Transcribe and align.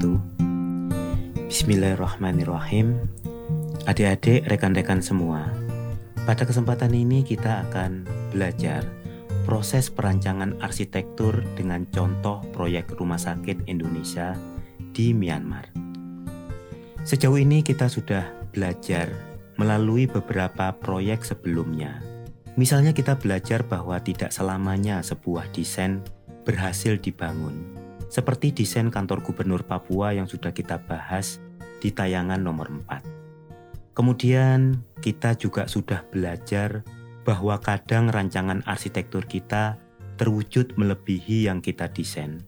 wabarakatuh. 0.00 1.48
Bismillahirrahmanirrahim. 1.50 2.96
Adik-adik, 3.84 4.48
rekan-rekan 4.48 5.04
semua. 5.04 5.52
Pada 6.24 6.44
kesempatan 6.48 6.92
ini 6.94 7.20
kita 7.24 7.68
akan 7.68 8.06
belajar 8.30 8.86
proses 9.44 9.90
perancangan 9.90 10.56
arsitektur 10.62 11.42
dengan 11.56 11.88
contoh 11.90 12.44
proyek 12.54 12.92
Rumah 12.96 13.18
Sakit 13.18 13.66
Indonesia 13.66 14.36
di 14.94 15.10
Myanmar. 15.16 15.68
Sejauh 17.02 17.40
ini 17.40 17.64
kita 17.64 17.88
sudah 17.88 18.24
belajar 18.52 19.10
melalui 19.56 20.06
beberapa 20.06 20.70
proyek 20.76 21.24
sebelumnya. 21.24 21.98
Misalnya 22.54 22.92
kita 22.92 23.16
belajar 23.16 23.64
bahwa 23.64 23.96
tidak 24.00 24.30
selamanya 24.30 25.00
sebuah 25.00 25.48
desain 25.56 26.04
berhasil 26.44 27.00
dibangun 27.00 27.79
seperti 28.10 28.50
desain 28.50 28.90
kantor 28.90 29.22
gubernur 29.22 29.62
Papua 29.62 30.10
yang 30.10 30.26
sudah 30.26 30.50
kita 30.50 30.82
bahas 30.82 31.38
di 31.78 31.94
tayangan 31.94 32.42
nomor 32.42 32.66
4. 32.68 33.94
Kemudian 33.94 34.82
kita 34.98 35.38
juga 35.38 35.70
sudah 35.70 36.02
belajar 36.10 36.82
bahwa 37.22 37.62
kadang 37.62 38.10
rancangan 38.10 38.66
arsitektur 38.66 39.30
kita 39.30 39.78
terwujud 40.18 40.74
melebihi 40.74 41.46
yang 41.46 41.62
kita 41.62 41.86
desain. 41.88 42.42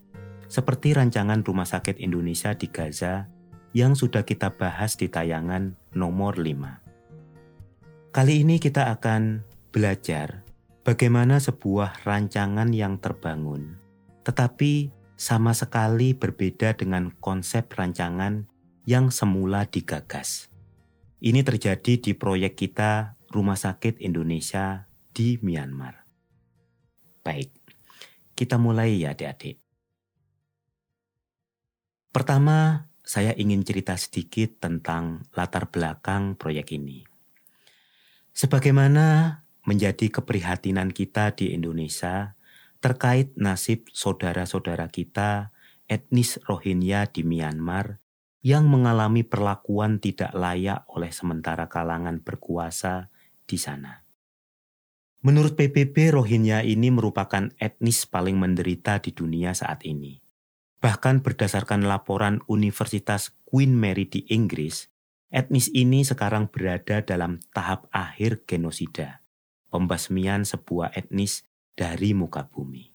Seperti 0.50 0.92
rancangan 0.92 1.40
Rumah 1.40 1.64
Sakit 1.64 1.96
Indonesia 2.02 2.52
di 2.52 2.68
Gaza 2.68 3.30
yang 3.72 3.96
sudah 3.96 4.26
kita 4.26 4.52
bahas 4.52 5.00
di 5.00 5.08
tayangan 5.08 5.72
nomor 5.96 6.36
5. 6.36 8.12
Kali 8.12 8.44
ini 8.44 8.60
kita 8.60 8.92
akan 8.92 9.40
belajar 9.72 10.44
bagaimana 10.84 11.40
sebuah 11.40 12.04
rancangan 12.04 12.68
yang 12.76 13.00
terbangun, 13.00 13.80
tetapi 14.28 14.92
sama 15.22 15.54
sekali 15.54 16.18
berbeda 16.18 16.74
dengan 16.74 17.14
konsep 17.22 17.70
rancangan 17.70 18.50
yang 18.82 19.14
semula 19.14 19.70
digagas. 19.70 20.50
Ini 21.22 21.46
terjadi 21.46 22.02
di 22.02 22.10
proyek 22.18 22.58
kita 22.58 23.14
Rumah 23.30 23.54
Sakit 23.54 24.02
Indonesia 24.02 24.90
di 25.14 25.38
Myanmar. 25.38 26.02
Baik, 27.22 27.54
kita 28.34 28.58
mulai 28.58 28.98
ya 28.98 29.14
adik-adik. 29.14 29.62
Pertama, 32.10 32.90
saya 33.06 33.30
ingin 33.38 33.62
cerita 33.62 33.94
sedikit 33.94 34.58
tentang 34.58 35.22
latar 35.38 35.70
belakang 35.70 36.34
proyek 36.34 36.74
ini. 36.74 37.06
Sebagaimana 38.34 39.38
menjadi 39.70 40.10
keprihatinan 40.10 40.90
kita 40.90 41.30
di 41.38 41.54
Indonesia, 41.54 42.34
terkait 42.82 43.30
nasib 43.38 43.86
saudara-saudara 43.94 44.90
kita 44.90 45.54
etnis 45.86 46.42
Rohingya 46.42 47.06
di 47.14 47.22
Myanmar 47.22 48.02
yang 48.42 48.66
mengalami 48.66 49.22
perlakuan 49.22 50.02
tidak 50.02 50.34
layak 50.34 50.82
oleh 50.90 51.14
sementara 51.14 51.70
kalangan 51.70 52.18
berkuasa 52.18 53.06
di 53.46 53.54
sana. 53.54 54.02
Menurut 55.22 55.54
PBB, 55.54 56.10
Rohingya 56.10 56.66
ini 56.66 56.90
merupakan 56.90 57.54
etnis 57.62 58.02
paling 58.10 58.34
menderita 58.34 58.98
di 58.98 59.14
dunia 59.14 59.54
saat 59.54 59.86
ini. 59.86 60.18
Bahkan 60.82 61.22
berdasarkan 61.22 61.86
laporan 61.86 62.42
Universitas 62.50 63.30
Queen 63.46 63.78
Mary 63.78 64.10
di 64.10 64.26
Inggris, 64.34 64.90
etnis 65.30 65.70
ini 65.70 66.02
sekarang 66.02 66.50
berada 66.50 67.06
dalam 67.06 67.38
tahap 67.54 67.86
akhir 67.94 68.42
genosida, 68.50 69.22
pembasmian 69.70 70.42
sebuah 70.42 70.90
etnis 70.98 71.46
dari 71.72 72.12
muka 72.12 72.46
bumi. 72.48 72.92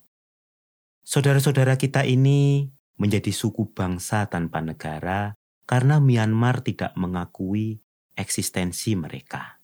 Saudara-saudara 1.07 1.79
kita 1.79 2.03
ini 2.03 2.67
menjadi 2.99 3.31
suku 3.31 3.71
bangsa 3.71 4.27
tanpa 4.27 4.59
negara 4.59 5.33
karena 5.63 6.01
Myanmar 6.03 6.63
tidak 6.65 6.91
mengakui 6.99 7.79
eksistensi 8.17 8.97
mereka. 8.97 9.61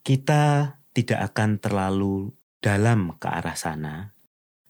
Kita 0.00 0.76
tidak 0.92 1.32
akan 1.32 1.50
terlalu 1.58 2.30
dalam 2.60 3.16
ke 3.16 3.26
arah 3.26 3.56
sana, 3.56 4.12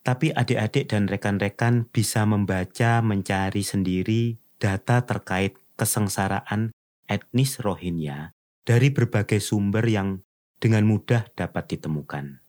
tapi 0.00 0.32
adik-adik 0.32 0.88
dan 0.88 1.10
rekan-rekan 1.10 1.86
bisa 1.90 2.24
membaca, 2.24 3.04
mencari 3.04 3.62
sendiri 3.64 4.38
data 4.60 5.02
terkait 5.04 5.56
kesengsaraan 5.76 6.72
etnis 7.08 7.58
Rohingya 7.58 8.36
dari 8.64 8.92
berbagai 8.92 9.40
sumber 9.40 9.82
yang 9.88 10.22
dengan 10.60 10.84
mudah 10.84 11.24
dapat 11.32 11.76
ditemukan. 11.76 12.39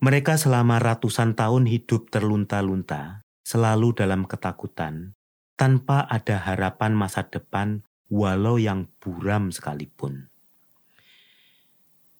Mereka 0.00 0.40
selama 0.40 0.80
ratusan 0.80 1.36
tahun 1.36 1.68
hidup 1.68 2.08
terlunta-lunta, 2.08 3.28
selalu 3.44 3.92
dalam 3.92 4.24
ketakutan, 4.24 5.12
tanpa 5.60 6.08
ada 6.08 6.40
harapan 6.40 6.96
masa 6.96 7.28
depan 7.28 7.84
walau 8.08 8.56
yang 8.56 8.88
buram 8.96 9.52
sekalipun. 9.52 10.32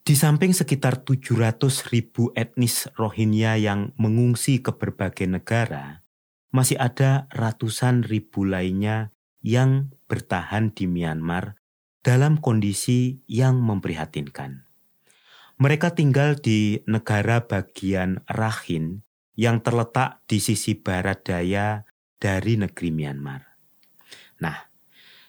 Di 0.04 0.12
samping 0.12 0.52
sekitar 0.52 1.08
700 1.08 1.88
ribu 1.88 2.36
etnis 2.36 2.84
Rohingya 3.00 3.56
yang 3.56 3.96
mengungsi 3.96 4.60
ke 4.60 4.76
berbagai 4.76 5.24
negara, 5.24 6.04
masih 6.52 6.76
ada 6.76 7.32
ratusan 7.32 8.04
ribu 8.04 8.44
lainnya 8.44 9.16
yang 9.40 9.88
bertahan 10.04 10.76
di 10.76 10.84
Myanmar 10.84 11.56
dalam 12.04 12.36
kondisi 12.36 13.24
yang 13.24 13.56
memprihatinkan. 13.64 14.69
Mereka 15.60 15.92
tinggal 15.92 16.40
di 16.40 16.80
negara 16.88 17.44
bagian 17.44 18.24
Rakhine 18.24 19.04
yang 19.36 19.60
terletak 19.60 20.24
di 20.24 20.40
sisi 20.40 20.72
barat 20.72 21.20
daya 21.20 21.84
dari 22.16 22.56
negeri 22.56 22.88
Myanmar. 22.88 23.44
Nah, 24.40 24.56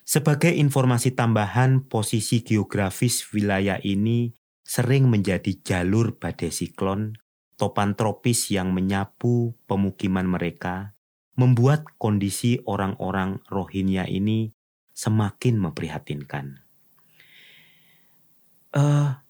sebagai 0.08 0.56
informasi 0.56 1.20
tambahan, 1.20 1.84
posisi 1.84 2.48
geografis 2.48 3.28
wilayah 3.36 3.76
ini 3.84 4.32
sering 4.64 5.12
menjadi 5.12 5.52
jalur 5.68 6.16
badai 6.16 6.48
siklon, 6.48 7.20
topan 7.60 8.00
tropis 8.00 8.56
yang 8.56 8.72
menyapu 8.72 9.60
pemukiman 9.68 10.32
mereka, 10.32 10.96
membuat 11.36 11.84
kondisi 12.00 12.64
orang-orang 12.64 13.44
Rohingya 13.52 14.08
ini 14.08 14.56
semakin 14.96 15.60
memprihatinkan. 15.60 16.64
Uh, 18.72 19.21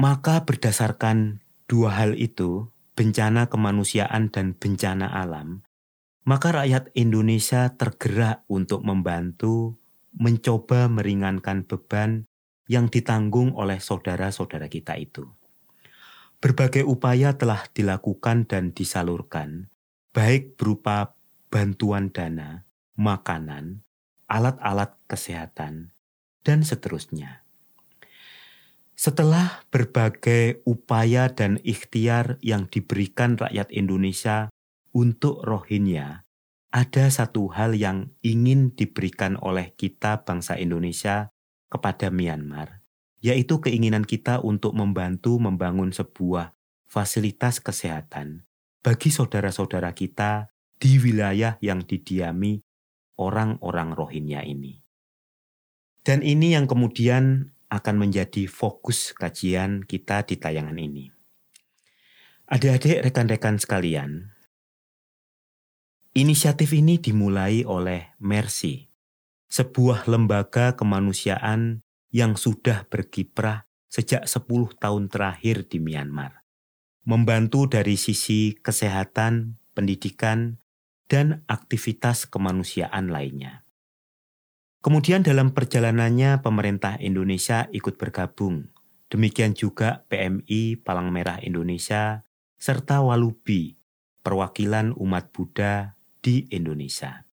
maka 0.00 0.48
berdasarkan 0.48 1.44
dua 1.68 1.92
hal 1.92 2.16
itu, 2.16 2.72
bencana 2.96 3.52
kemanusiaan 3.52 4.32
dan 4.32 4.56
bencana 4.56 5.12
alam, 5.12 5.60
maka 6.24 6.56
rakyat 6.56 6.88
Indonesia 6.96 7.76
tergerak 7.76 8.48
untuk 8.48 8.80
membantu 8.80 9.76
mencoba 10.16 10.88
meringankan 10.88 11.68
beban 11.68 12.24
yang 12.64 12.88
ditanggung 12.88 13.52
oleh 13.52 13.76
saudara-saudara 13.76 14.72
kita 14.72 14.96
itu. 14.96 15.28
Berbagai 16.40 16.88
upaya 16.88 17.36
telah 17.36 17.68
dilakukan 17.68 18.48
dan 18.48 18.72
disalurkan, 18.72 19.68
baik 20.16 20.56
berupa 20.56 21.12
bantuan 21.52 22.08
dana, 22.08 22.64
makanan, 22.96 23.84
alat-alat 24.32 24.96
kesehatan, 25.04 25.92
dan 26.40 26.64
seterusnya. 26.64 27.44
Setelah 29.00 29.64
berbagai 29.72 30.60
upaya 30.68 31.32
dan 31.32 31.56
ikhtiar 31.64 32.36
yang 32.44 32.68
diberikan 32.68 33.40
rakyat 33.40 33.72
Indonesia 33.72 34.52
untuk 34.92 35.40
Rohingya, 35.40 36.28
ada 36.68 37.04
satu 37.08 37.48
hal 37.48 37.80
yang 37.80 38.12
ingin 38.20 38.76
diberikan 38.76 39.40
oleh 39.40 39.72
kita 39.72 40.20
bangsa 40.28 40.60
Indonesia 40.60 41.32
kepada 41.72 42.12
Myanmar, 42.12 42.84
yaitu 43.24 43.64
keinginan 43.64 44.04
kita 44.04 44.44
untuk 44.44 44.76
membantu 44.76 45.40
membangun 45.40 45.96
sebuah 45.96 46.52
fasilitas 46.84 47.64
kesehatan 47.64 48.44
bagi 48.84 49.08
saudara-saudara 49.08 49.96
kita 49.96 50.52
di 50.76 51.00
wilayah 51.00 51.56
yang 51.64 51.88
didiami 51.88 52.60
orang-orang 53.16 53.96
Rohingya 53.96 54.44
ini. 54.44 54.84
Dan 56.04 56.20
ini 56.20 56.52
yang 56.52 56.68
kemudian 56.68 57.56
akan 57.70 57.96
menjadi 57.96 58.50
fokus 58.50 59.14
kajian 59.14 59.86
kita 59.86 60.26
di 60.26 60.36
tayangan 60.36 60.76
ini. 60.76 61.08
Adik-adik 62.50 63.06
rekan-rekan 63.06 63.62
sekalian, 63.62 64.34
inisiatif 66.18 66.74
ini 66.74 66.98
dimulai 66.98 67.62
oleh 67.62 68.10
Mercy, 68.18 68.90
sebuah 69.46 70.10
lembaga 70.10 70.74
kemanusiaan 70.74 71.86
yang 72.10 72.34
sudah 72.34 72.90
berkiprah 72.90 73.70
sejak 73.86 74.26
10 74.26 74.82
tahun 74.82 75.06
terakhir 75.06 75.70
di 75.70 75.78
Myanmar. 75.78 76.42
Membantu 77.06 77.70
dari 77.70 77.94
sisi 77.94 78.58
kesehatan, 78.58 79.58
pendidikan, 79.74 80.58
dan 81.10 81.42
aktivitas 81.50 82.26
kemanusiaan 82.26 83.10
lainnya. 83.10 83.66
Kemudian 84.80 85.20
dalam 85.20 85.52
perjalanannya 85.52 86.40
pemerintah 86.40 86.96
Indonesia 86.96 87.68
ikut 87.68 88.00
bergabung. 88.00 88.72
Demikian 89.12 89.52
juga 89.52 90.08
PMI 90.08 90.80
Palang 90.80 91.12
Merah 91.12 91.36
Indonesia 91.44 92.24
serta 92.56 93.04
Walubi, 93.04 93.76
perwakilan 94.24 94.96
umat 94.96 95.36
Buddha 95.36 96.00
di 96.24 96.48
Indonesia. 96.48 97.28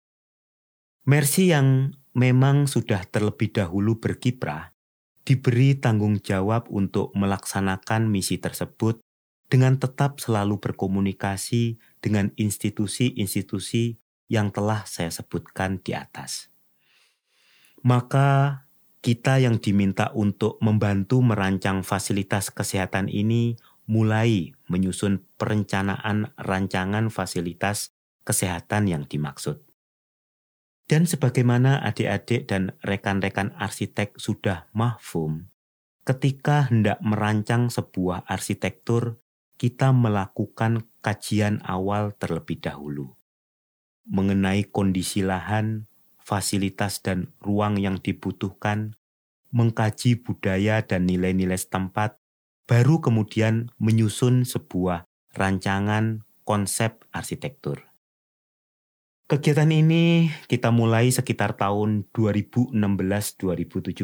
Mercy 1.08 1.56
yang 1.56 1.96
memang 2.20 2.68
sudah 2.68 3.08
terlebih 3.08 3.56
dahulu 3.56 3.96
berkiprah, 3.96 4.76
diberi 5.24 5.80
tanggung 5.80 6.20
jawab 6.20 6.68
untuk 6.68 7.16
melaksanakan 7.16 8.12
misi 8.12 8.44
tersebut 8.44 9.00
dengan 9.48 9.80
tetap 9.80 10.20
selalu 10.20 10.60
berkomunikasi 10.60 11.80
dengan 12.04 12.36
institusi-institusi 12.36 14.04
yang 14.28 14.52
telah 14.52 14.84
saya 14.84 15.08
sebutkan 15.08 15.80
di 15.80 15.96
atas. 15.96 16.52
Maka 17.86 18.64
kita 19.06 19.38
yang 19.38 19.62
diminta 19.62 20.10
untuk 20.18 20.58
membantu 20.60 21.22
merancang 21.22 21.86
fasilitas 21.86 22.50
kesehatan 22.50 23.08
ini 23.08 23.58
mulai 23.88 24.52
menyusun 24.68 25.24
perencanaan 25.40 26.36
rancangan 26.36 27.08
fasilitas 27.14 27.96
kesehatan 28.28 28.92
yang 28.92 29.04
dimaksud. 29.08 29.64
Dan 30.88 31.04
sebagaimana 31.04 31.84
adik-adik 31.84 32.48
dan 32.48 32.76
rekan-rekan 32.84 33.52
arsitek 33.60 34.16
sudah 34.16 34.72
mahfum, 34.72 35.52
ketika 36.08 36.68
hendak 36.68 37.00
merancang 37.04 37.68
sebuah 37.68 38.24
arsitektur, 38.28 39.20
kita 39.60 39.92
melakukan 39.92 40.88
kajian 41.04 41.60
awal 41.64 42.16
terlebih 42.16 42.60
dahulu 42.64 43.18
mengenai 44.08 44.64
kondisi 44.64 45.22
lahan, 45.22 45.92
fasilitas, 46.28 47.00
dan 47.00 47.32
ruang 47.40 47.80
yang 47.80 48.04
dibutuhkan, 48.04 49.00
mengkaji 49.56 50.20
budaya 50.20 50.84
dan 50.84 51.08
nilai-nilai 51.08 51.56
setempat, 51.56 52.20
baru 52.68 53.00
kemudian 53.00 53.72
menyusun 53.80 54.44
sebuah 54.44 55.08
rancangan 55.32 56.28
konsep 56.44 57.08
arsitektur. 57.16 57.88
Kegiatan 59.28 59.72
ini 59.72 60.32
kita 60.52 60.72
mulai 60.72 61.12
sekitar 61.12 61.56
tahun 61.56 62.12
2016-2017. 62.12 64.04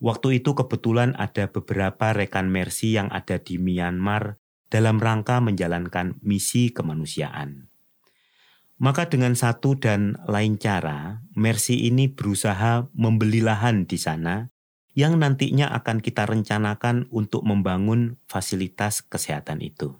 Waktu 0.00 0.28
itu 0.36 0.50
kebetulan 0.52 1.16
ada 1.16 1.48
beberapa 1.48 2.12
rekan 2.12 2.52
Mercy 2.52 2.96
yang 2.96 3.08
ada 3.08 3.40
di 3.40 3.56
Myanmar 3.56 4.36
dalam 4.68 5.00
rangka 5.00 5.40
menjalankan 5.40 6.20
misi 6.20 6.68
kemanusiaan. 6.68 7.73
Maka 8.82 9.06
dengan 9.06 9.38
satu 9.38 9.78
dan 9.78 10.18
lain 10.26 10.58
cara, 10.58 11.22
Mercy 11.38 11.86
ini 11.86 12.10
berusaha 12.10 12.90
membeli 12.90 13.38
lahan 13.38 13.86
di 13.86 13.94
sana 13.94 14.50
yang 14.98 15.18
nantinya 15.18 15.70
akan 15.74 16.02
kita 16.02 16.26
rencanakan 16.26 17.06
untuk 17.14 17.46
membangun 17.46 18.18
fasilitas 18.26 19.02
kesehatan 19.02 19.62
itu. 19.62 19.94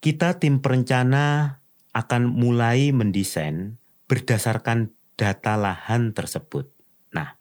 Kita 0.00 0.40
tim 0.40 0.64
perencana 0.64 1.60
akan 1.92 2.22
mulai 2.32 2.88
mendesain 2.92 3.76
berdasarkan 4.08 4.96
data 5.20 5.60
lahan 5.60 6.16
tersebut. 6.16 6.72
Nah, 7.12 7.36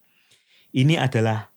ini 0.75 0.99
adalah 0.99 1.55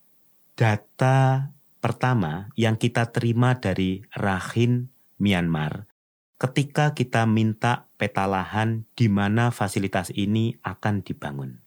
data 0.55 1.51
pertama 1.83 2.47
yang 2.55 2.79
kita 2.79 3.11
terima 3.11 3.59
dari 3.59 3.99
Rahin 4.15 4.87
Myanmar 5.19 5.91
ketika 6.39 6.91
kita 6.91 7.23
minta 7.23 7.87
peta 8.03 8.27
lahan 8.27 8.83
di 8.99 9.07
mana 9.07 9.47
fasilitas 9.55 10.11
ini 10.11 10.59
akan 10.59 11.07
dibangun. 11.07 11.63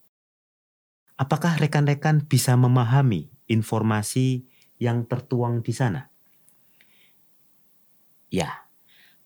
Apakah 1.16 1.56
rekan-rekan 1.56 2.28
bisa 2.28 2.60
memahami 2.60 3.32
informasi 3.48 4.44
yang 4.76 5.08
tertuang 5.08 5.64
di 5.64 5.72
sana? 5.72 6.12
Ya, 8.28 8.66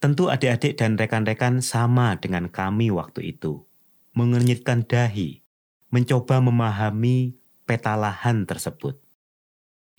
Tentu 0.00 0.32
adik-adik 0.32 0.80
dan 0.80 0.96
rekan-rekan 0.96 1.60
sama 1.60 2.16
dengan 2.16 2.48
kami 2.48 2.88
waktu 2.88 3.36
itu, 3.36 3.68
mengenyitkan 4.16 4.88
dahi, 4.88 5.44
mencoba 5.92 6.40
memahami 6.40 7.36
peta 7.68 8.00
lahan 8.00 8.48
tersebut. 8.48 8.96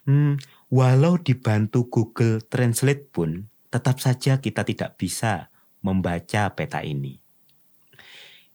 Hmm, 0.09 0.41
walau 0.73 1.21
dibantu 1.21 1.85
Google 1.85 2.41
Translate 2.41 3.13
pun, 3.13 3.53
tetap 3.69 4.01
saja 4.01 4.41
kita 4.41 4.65
tidak 4.65 4.97
bisa 4.97 5.50
membaca 5.81 6.53
peta 6.53 6.81
ini. 6.85 7.21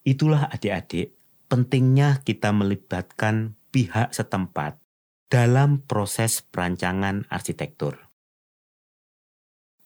Itulah 0.07 0.47
adik-adik, 0.51 1.19
pentingnya 1.51 2.23
kita 2.23 2.55
melibatkan 2.55 3.59
pihak 3.75 4.15
setempat 4.15 4.79
dalam 5.27 5.83
proses 5.83 6.43
perancangan 6.43 7.27
arsitektur. 7.27 8.07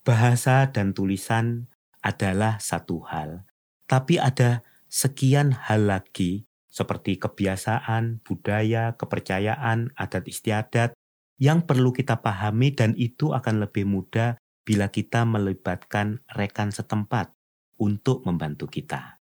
Bahasa 0.04 0.68
dan 0.72 0.92
tulisan 0.92 1.72
adalah 2.04 2.60
satu 2.60 3.04
hal, 3.08 3.48
tapi 3.88 4.20
ada 4.20 4.64
sekian 4.88 5.52
hal 5.52 5.88
lagi 5.88 6.48
seperti 6.70 7.18
kebiasaan, 7.20 8.24
budaya, 8.24 8.94
kepercayaan, 8.96 9.92
adat 9.96 10.24
istiadat 10.28 10.96
yang 11.40 11.64
perlu 11.64 11.90
kita 11.90 12.20
pahami 12.20 12.72
dan 12.76 12.92
itu 12.96 13.32
akan 13.32 13.64
lebih 13.64 13.88
mudah 13.88 14.36
bila 14.70 14.94
kita 14.94 15.26
melibatkan 15.26 16.22
rekan 16.30 16.70
setempat 16.70 17.34
untuk 17.74 18.22
membantu 18.22 18.70
kita. 18.70 19.18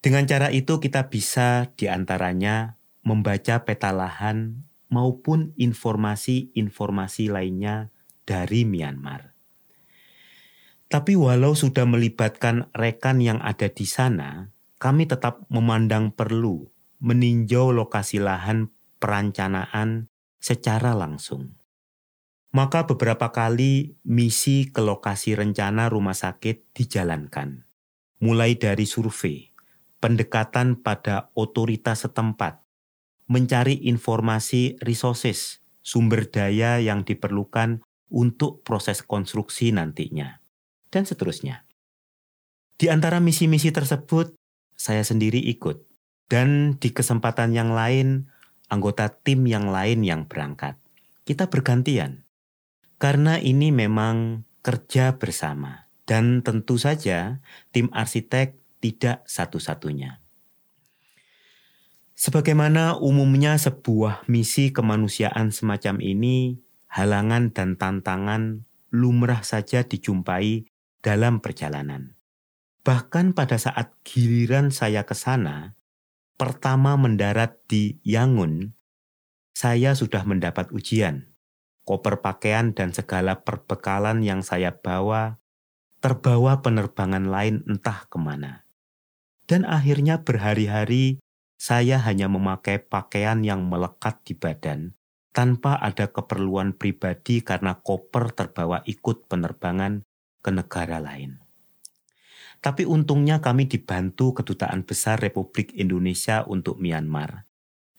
Dengan 0.00 0.24
cara 0.24 0.48
itu 0.48 0.80
kita 0.80 1.12
bisa 1.12 1.68
di 1.76 1.92
antaranya 1.92 2.80
membaca 3.04 3.68
peta 3.68 3.92
lahan 3.92 4.64
maupun 4.88 5.52
informasi-informasi 5.60 7.28
lainnya 7.28 7.92
dari 8.24 8.64
Myanmar. 8.64 9.36
Tapi 10.88 11.20
walau 11.20 11.52
sudah 11.52 11.84
melibatkan 11.84 12.72
rekan 12.72 13.20
yang 13.20 13.44
ada 13.44 13.68
di 13.68 13.84
sana, 13.84 14.48
kami 14.80 15.04
tetap 15.04 15.44
memandang 15.52 16.16
perlu 16.16 16.64
meninjau 17.04 17.76
lokasi 17.76 18.24
lahan 18.24 18.72
perencanaan 18.96 20.08
secara 20.40 20.96
langsung. 20.96 21.63
Maka 22.54 22.86
beberapa 22.86 23.34
kali 23.34 23.98
misi 24.06 24.70
ke 24.70 24.78
lokasi 24.78 25.34
rencana 25.34 25.90
rumah 25.90 26.14
sakit 26.14 26.70
dijalankan. 26.70 27.66
Mulai 28.22 28.54
dari 28.54 28.86
survei, 28.86 29.50
pendekatan 29.98 30.78
pada 30.78 31.34
otoritas 31.34 32.06
setempat, 32.06 32.62
mencari 33.26 33.90
informasi 33.90 34.78
resources, 34.86 35.66
sumber 35.82 36.30
daya 36.30 36.78
yang 36.78 37.02
diperlukan 37.02 37.82
untuk 38.08 38.62
proses 38.62 39.02
konstruksi 39.02 39.74
nantinya 39.74 40.38
dan 40.94 41.04
seterusnya. 41.04 41.66
Di 42.78 42.86
antara 42.90 43.18
misi-misi 43.18 43.74
tersebut, 43.74 44.34
saya 44.74 45.02
sendiri 45.02 45.38
ikut, 45.38 45.86
dan 46.30 46.78
di 46.78 46.90
kesempatan 46.90 47.54
yang 47.54 47.74
lain, 47.74 48.30
anggota 48.70 49.10
tim 49.10 49.46
yang 49.46 49.70
lain 49.70 50.02
yang 50.02 50.26
berangkat. 50.26 50.78
Kita 51.22 51.48
bergantian, 51.48 52.23
karena 53.04 53.36
ini 53.36 53.68
memang 53.68 54.48
kerja 54.64 55.20
bersama, 55.20 55.92
dan 56.08 56.40
tentu 56.40 56.80
saja 56.80 57.44
tim 57.68 57.92
arsitek 57.92 58.56
tidak 58.80 59.20
satu-satunya. 59.28 60.24
Sebagaimana 62.16 62.96
umumnya 62.96 63.60
sebuah 63.60 64.24
misi 64.24 64.72
kemanusiaan 64.72 65.52
semacam 65.52 66.00
ini, 66.00 66.64
halangan 66.88 67.52
dan 67.52 67.76
tantangan 67.76 68.64
lumrah 68.88 69.44
saja 69.44 69.84
dijumpai 69.84 70.64
dalam 71.04 71.44
perjalanan. 71.44 72.16
Bahkan 72.88 73.36
pada 73.36 73.60
saat 73.60 73.92
giliran 74.00 74.72
saya 74.72 75.04
ke 75.04 75.12
sana, 75.12 75.76
pertama 76.40 76.96
mendarat 76.96 77.60
di 77.68 78.00
Yangon, 78.00 78.72
saya 79.52 79.92
sudah 79.92 80.24
mendapat 80.24 80.72
ujian. 80.72 81.33
Koper 81.84 82.24
pakaian 82.24 82.72
dan 82.72 82.96
segala 82.96 83.44
perbekalan 83.44 84.24
yang 84.24 84.40
saya 84.40 84.72
bawa 84.72 85.36
terbawa 86.00 86.64
penerbangan 86.64 87.28
lain 87.28 87.64
entah 87.64 88.08
ke 88.08 88.16
mana. 88.20 88.64
Dan 89.44 89.68
akhirnya 89.68 90.24
berhari-hari 90.24 91.20
saya 91.60 92.00
hanya 92.00 92.28
memakai 92.28 92.80
pakaian 92.80 93.44
yang 93.44 93.68
melekat 93.68 94.20
di 94.24 94.36
badan 94.36 94.96
tanpa 95.32 95.80
ada 95.80 96.08
keperluan 96.08 96.76
pribadi 96.76 97.40
karena 97.40 97.80
koper 97.80 98.36
terbawa 98.36 98.80
ikut 98.84 99.28
penerbangan 99.28 100.04
ke 100.44 100.50
negara 100.52 101.00
lain. 101.00 101.40
Tapi 102.64 102.88
untungnya 102.88 103.44
kami 103.44 103.68
dibantu 103.68 104.32
Kedutaan 104.40 104.88
Besar 104.88 105.20
Republik 105.20 105.72
Indonesia 105.76 106.48
untuk 106.48 106.80
Myanmar, 106.80 107.44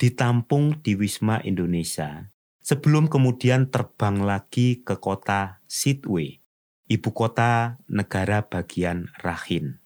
ditampung 0.01 0.81
di 0.81 0.97
Wisma 0.97 1.37
Indonesia, 1.45 2.33
sebelum 2.65 3.05
kemudian 3.05 3.69
terbang 3.69 4.25
lagi 4.25 4.81
ke 4.81 4.97
kota 4.97 5.61
Sidwe, 5.69 6.41
ibu 6.89 7.09
kota 7.13 7.77
negara 7.85 8.49
bagian 8.49 9.13
Rakhine. 9.21 9.77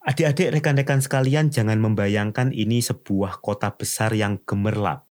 Adik-adik 0.00 0.56
rekan-rekan 0.56 1.04
sekalian 1.04 1.52
jangan 1.52 1.80
membayangkan 1.80 2.56
ini 2.56 2.80
sebuah 2.80 3.44
kota 3.44 3.76
besar 3.76 4.16
yang 4.16 4.40
gemerlap 4.48 5.04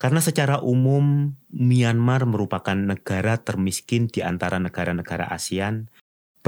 karena 0.00 0.24
secara 0.24 0.64
umum 0.64 1.36
Myanmar 1.52 2.24
merupakan 2.24 2.76
negara 2.76 3.40
termiskin 3.40 4.08
di 4.08 4.24
antara 4.24 4.56
negara-negara 4.56 5.28
ASEAN, 5.32 5.92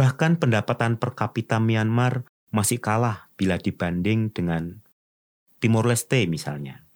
Bahkan 0.00 0.38
pendapatan 0.38 0.96
per 0.96 1.18
kapita 1.18 1.58
Myanmar 1.58 2.24
masih 2.54 2.78
kalah 2.78 3.30
bila 3.34 3.58
dibanding 3.58 4.30
dengan 4.30 4.80
Timor 5.58 5.84
Leste 5.84 6.24
misalnya. 6.24 6.88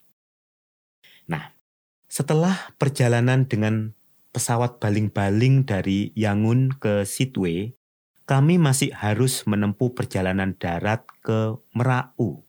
Setelah 2.15 2.71
perjalanan 2.79 3.51
dengan 3.51 3.91
pesawat 4.31 4.79
baling-baling 4.79 5.67
dari 5.67 6.15
Yangon 6.15 6.71
ke 6.71 7.03
Sidwe, 7.03 7.75
kami 8.23 8.55
masih 8.55 8.95
harus 8.95 9.43
menempuh 9.51 9.99
perjalanan 9.99 10.55
darat 10.55 11.03
ke 11.27 11.59
Merau. 11.75 12.47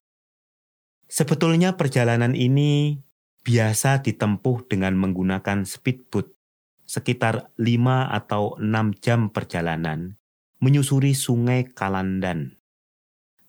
Sebetulnya 1.10 1.82
perjalanan 1.82 2.38
ini 2.38 3.02
biasa 3.42 4.06
ditempuh 4.06 4.70
dengan 4.70 5.02
menggunakan 5.02 5.66
speedboat 5.66 6.30
sekitar 6.86 7.50
5 7.58 7.66
atau 8.22 8.62
6 8.62 8.70
jam 9.02 9.34
perjalanan 9.34 10.22
menyusuri 10.62 11.18
sungai 11.18 11.66
Kalandan. 11.74 12.62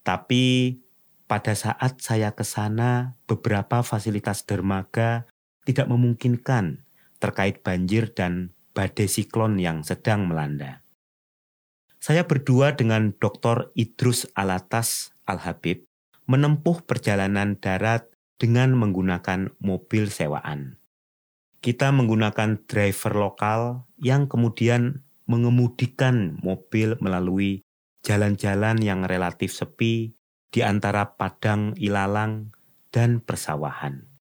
Tapi 0.00 0.80
pada 1.28 1.52
saat 1.52 2.00
saya 2.00 2.32
ke 2.32 2.40
sana, 2.40 3.20
beberapa 3.28 3.85
fasilitas 3.85 4.49
dermaga 4.49 5.28
tidak 5.66 5.90
memungkinkan 5.90 6.87
terkait 7.18 7.61
banjir 7.66 8.14
dan 8.14 8.54
badai 8.73 9.11
siklon 9.11 9.58
yang 9.58 9.82
sedang 9.82 10.30
melanda. 10.30 10.87
Saya 11.99 12.23
berdua 12.23 12.78
dengan 12.78 13.11
Dr. 13.18 13.75
Idrus 13.75 14.30
Alatas 14.38 15.11
Al-Habib 15.26 15.82
menempuh 16.30 16.87
perjalanan 16.87 17.58
darat 17.58 18.06
dengan 18.38 18.78
menggunakan 18.78 19.58
mobil 19.58 20.06
sewaan. 20.06 20.78
Kita 21.58 21.90
menggunakan 21.90 22.62
driver 22.70 23.12
lokal 23.16 23.88
yang 23.99 24.30
kemudian 24.30 25.02
mengemudikan 25.26 26.38
mobil 26.46 26.94
melalui 27.02 27.66
jalan-jalan 28.06 28.78
yang 28.78 29.02
relatif 29.02 29.50
sepi 29.50 30.14
di 30.54 30.61
antara 30.62 31.18
padang 31.18 31.75
ilalang 31.75 32.54
dan 32.94 33.18
persawahan. 33.18 34.15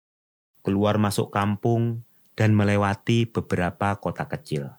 Keluar 0.63 0.95
masuk 0.95 1.27
kampung 1.29 2.07
dan 2.39 2.55
melewati 2.55 3.27
beberapa 3.27 3.99
kota 3.99 4.31
kecil. 4.31 4.71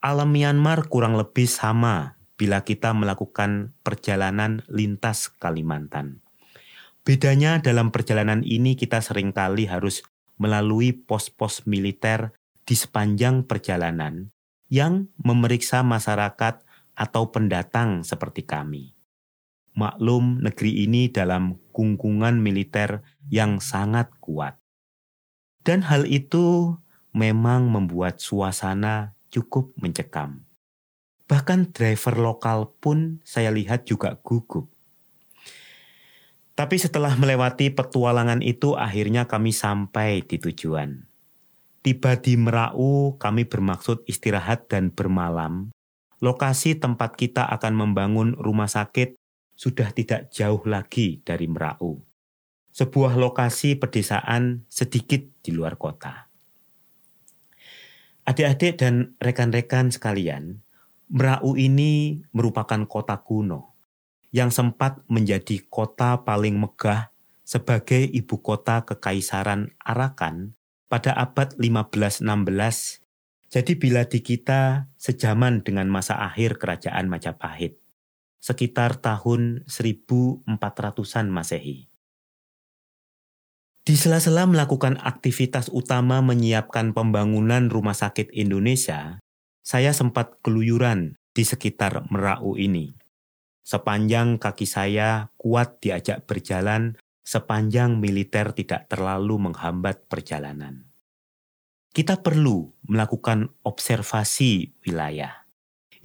Alam 0.00 0.32
Myanmar 0.32 0.88
kurang 0.88 1.14
lebih 1.14 1.44
sama 1.44 2.16
bila 2.40 2.64
kita 2.64 2.96
melakukan 2.96 3.76
perjalanan 3.84 4.64
lintas 4.66 5.28
Kalimantan. 5.28 6.24
Bedanya 7.04 7.60
dalam 7.60 7.92
perjalanan 7.92 8.40
ini 8.42 8.72
kita 8.74 9.04
sering 9.04 9.36
kali 9.36 9.68
harus 9.68 10.00
melalui 10.40 10.96
pos-pos 10.96 11.68
militer 11.68 12.32
di 12.64 12.74
sepanjang 12.78 13.44
perjalanan 13.44 14.32
yang 14.72 15.12
memeriksa 15.20 15.84
masyarakat 15.84 16.64
atau 16.96 17.22
pendatang 17.28 18.06
seperti 18.06 18.46
kami. 18.48 18.96
Maklum 19.74 20.40
negeri 20.40 20.86
ini 20.86 21.10
dalam 21.10 21.58
kungkungan 21.74 22.38
militer 22.38 23.02
yang 23.28 23.58
sangat 23.58 24.08
kuat. 24.22 24.61
Dan 25.62 25.86
hal 25.86 26.10
itu 26.10 26.74
memang 27.14 27.70
membuat 27.70 28.18
suasana 28.18 29.14
cukup 29.30 29.70
mencekam. 29.78 30.42
Bahkan 31.30 31.70
driver 31.72 32.18
lokal 32.18 32.74
pun 32.82 33.22
saya 33.22 33.54
lihat 33.54 33.86
juga 33.86 34.18
gugup. 34.20 34.68
Tapi 36.52 36.76
setelah 36.76 37.16
melewati 37.16 37.72
petualangan 37.72 38.44
itu 38.44 38.76
akhirnya 38.76 39.24
kami 39.24 39.56
sampai 39.56 40.20
di 40.20 40.36
tujuan. 40.36 41.08
Tiba 41.80 42.14
di 42.20 42.36
Merau, 42.36 43.16
kami 43.16 43.48
bermaksud 43.48 44.04
istirahat 44.04 44.68
dan 44.68 44.92
bermalam. 44.92 45.72
Lokasi 46.20 46.78
tempat 46.78 47.16
kita 47.16 47.48
akan 47.48 47.74
membangun 47.74 48.36
rumah 48.38 48.68
sakit 48.70 49.18
sudah 49.56 49.90
tidak 49.90 50.30
jauh 50.30 50.62
lagi 50.68 51.24
dari 51.24 51.48
Merau. 51.48 52.04
Sebuah 52.76 53.16
lokasi 53.16 53.80
pedesaan 53.80 54.68
sedikit 54.68 55.31
di 55.42 55.50
luar 55.52 55.74
kota. 55.76 56.30
Adik-adik 58.22 58.78
dan 58.78 59.18
rekan-rekan 59.18 59.90
sekalian, 59.90 60.62
Merau 61.12 61.60
ini 61.60 62.24
merupakan 62.32 62.88
kota 62.88 63.20
kuno 63.20 63.76
yang 64.32 64.48
sempat 64.48 65.04
menjadi 65.12 65.60
kota 65.68 66.24
paling 66.24 66.56
megah 66.56 67.12
sebagai 67.44 68.00
ibu 68.00 68.40
kota 68.40 68.88
kekaisaran 68.88 69.76
Arakan 69.76 70.56
pada 70.88 71.12
abad 71.12 71.52
15-16. 71.60 72.24
Jadi 73.52 73.72
bila 73.76 74.08
di 74.08 74.24
kita 74.24 74.88
sejaman 74.96 75.60
dengan 75.60 75.92
masa 75.92 76.16
akhir 76.24 76.56
kerajaan 76.56 77.12
Majapahit, 77.12 77.76
sekitar 78.40 78.96
tahun 78.96 79.68
1400-an 79.68 81.28
Masehi. 81.28 81.91
Di 83.82 83.98
sela-sela 83.98 84.46
melakukan 84.46 84.94
aktivitas 85.02 85.66
utama 85.74 86.22
menyiapkan 86.22 86.94
pembangunan 86.94 87.66
Rumah 87.66 87.98
Sakit 87.98 88.30
Indonesia, 88.30 89.18
saya 89.66 89.90
sempat 89.90 90.38
keluyuran 90.38 91.18
di 91.34 91.42
sekitar 91.42 92.06
Merau 92.06 92.54
ini. 92.54 92.94
Sepanjang 93.66 94.38
kaki 94.38 94.70
saya 94.70 95.34
kuat 95.34 95.82
diajak 95.82 96.30
berjalan 96.30 96.94
sepanjang 97.26 97.98
militer 97.98 98.54
tidak 98.54 98.86
terlalu 98.86 99.50
menghambat 99.50 100.06
perjalanan. 100.06 100.86
Kita 101.90 102.22
perlu 102.22 102.70
melakukan 102.86 103.50
observasi 103.66 104.78
wilayah. 104.86 105.42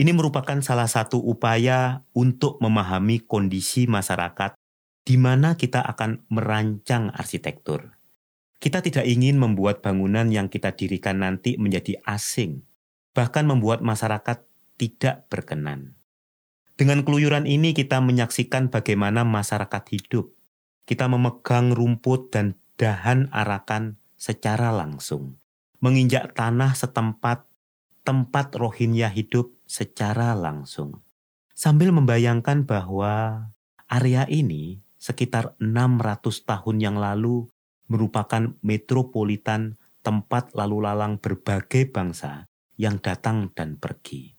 Ini 0.01 0.17
merupakan 0.17 0.57
salah 0.65 0.89
satu 0.89 1.21
upaya 1.21 2.01
untuk 2.17 2.57
memahami 2.57 3.21
kondisi 3.21 3.85
masyarakat 3.85 4.57
di 5.07 5.15
mana 5.15 5.55
kita 5.55 5.79
akan 5.87 6.27
merancang 6.27 7.07
arsitektur. 7.15 7.95
Kita 8.59 8.83
tidak 8.83 9.07
ingin 9.07 9.39
membuat 9.39 9.79
bangunan 9.79 10.27
yang 10.27 10.51
kita 10.51 10.75
dirikan 10.75 11.23
nanti 11.23 11.55
menjadi 11.55 12.03
asing, 12.03 12.67
bahkan 13.15 13.47
membuat 13.47 13.79
masyarakat 13.79 14.43
tidak 14.75 15.31
berkenan. 15.31 15.95
Dengan 16.75 17.07
keluyuran 17.07 17.47
ini 17.47 17.71
kita 17.71 18.03
menyaksikan 18.03 18.67
bagaimana 18.67 19.23
masyarakat 19.23 19.95
hidup, 19.95 20.35
kita 20.83 21.07
memegang 21.07 21.71
rumput 21.71 22.27
dan 22.35 22.59
dahan 22.75 23.31
arakan 23.31 23.95
secara 24.19 24.75
langsung, 24.75 25.39
menginjak 25.79 26.35
tanah 26.35 26.75
setempat 26.75 27.47
tempat 28.03 28.59
Rohingya 28.59 29.07
hidup 29.07 29.55
secara 29.63 30.35
langsung. 30.35 30.99
Sambil 31.55 31.95
membayangkan 31.95 32.67
bahwa 32.67 33.47
area 33.87 34.27
ini 34.27 34.86
sekitar 35.07 35.55
600 35.63 36.43
tahun 36.43 36.77
yang 36.83 36.99
lalu 36.99 37.47
merupakan 37.87 38.51
metropolitan 38.59 39.79
tempat 40.03 40.51
lalu 40.51 40.83
lalang 40.83 41.15
berbagai 41.15 41.87
bangsa 41.87 42.51
yang 42.75 42.99
datang 42.99 43.55
dan 43.55 43.79
pergi. 43.79 44.35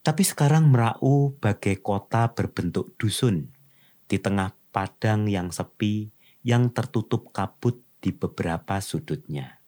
Tapi 0.00 0.24
sekarang 0.24 0.72
Merau 0.72 1.36
bagai 1.36 1.84
kota 1.84 2.32
berbentuk 2.32 2.96
dusun 2.96 3.52
di 4.08 4.16
tengah 4.16 4.56
padang 4.72 5.28
yang 5.28 5.52
sepi 5.52 6.12
yang 6.44 6.72
tertutup 6.72 7.28
kabut 7.32 7.80
di 8.00 8.12
beberapa 8.12 8.80
sudutnya. 8.80 9.64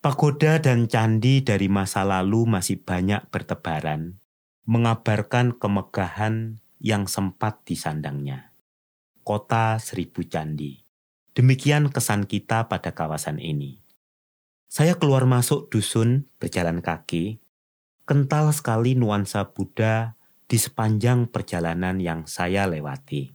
Pagoda 0.00 0.56
dan 0.60 0.88
candi 0.88 1.44
dari 1.44 1.68
masa 1.68 2.02
lalu 2.02 2.48
masih 2.48 2.80
banyak 2.80 3.28
bertebaran, 3.28 4.18
mengabarkan 4.64 5.56
kemegahan 5.56 6.61
yang 6.82 7.06
sempat 7.06 7.62
disandangnya. 7.62 8.50
Kota 9.22 9.78
Seribu 9.78 10.26
Candi. 10.26 10.82
Demikian 11.32 11.88
kesan 11.94 12.26
kita 12.26 12.66
pada 12.66 12.92
kawasan 12.92 13.38
ini. 13.38 13.78
Saya 14.66 14.98
keluar 14.98 15.24
masuk 15.24 15.70
dusun 15.70 16.26
berjalan 16.42 16.82
kaki, 16.82 17.38
kental 18.02 18.50
sekali 18.50 18.98
nuansa 18.98 19.54
Buddha 19.54 20.18
di 20.50 20.58
sepanjang 20.58 21.30
perjalanan 21.30 22.02
yang 22.02 22.26
saya 22.26 22.66
lewati. 22.66 23.30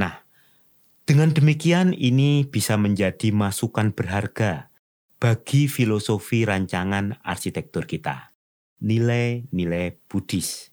Nah, 0.00 0.24
dengan 1.04 1.30
demikian 1.36 1.92
ini 1.92 2.48
bisa 2.48 2.80
menjadi 2.80 3.30
masukan 3.30 3.92
berharga 3.92 4.72
bagi 5.18 5.68
filosofi 5.68 6.46
rancangan 6.48 7.20
arsitektur 7.22 7.84
kita. 7.84 8.32
Nilai-nilai 8.78 9.98
Buddhis. 10.06 10.67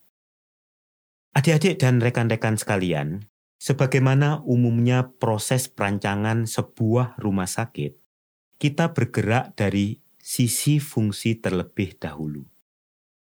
Adik-adik 1.35 1.83
dan 1.83 1.99
rekan-rekan 1.99 2.55
sekalian, 2.55 3.27
sebagaimana 3.59 4.39
umumnya 4.47 5.11
proses 5.19 5.67
perancangan 5.67 6.47
sebuah 6.47 7.19
rumah 7.19 7.43
sakit, 7.43 7.99
kita 8.55 8.95
bergerak 8.95 9.51
dari 9.59 9.99
sisi 10.15 10.79
fungsi 10.79 11.35
terlebih 11.43 11.99
dahulu. 11.99 12.47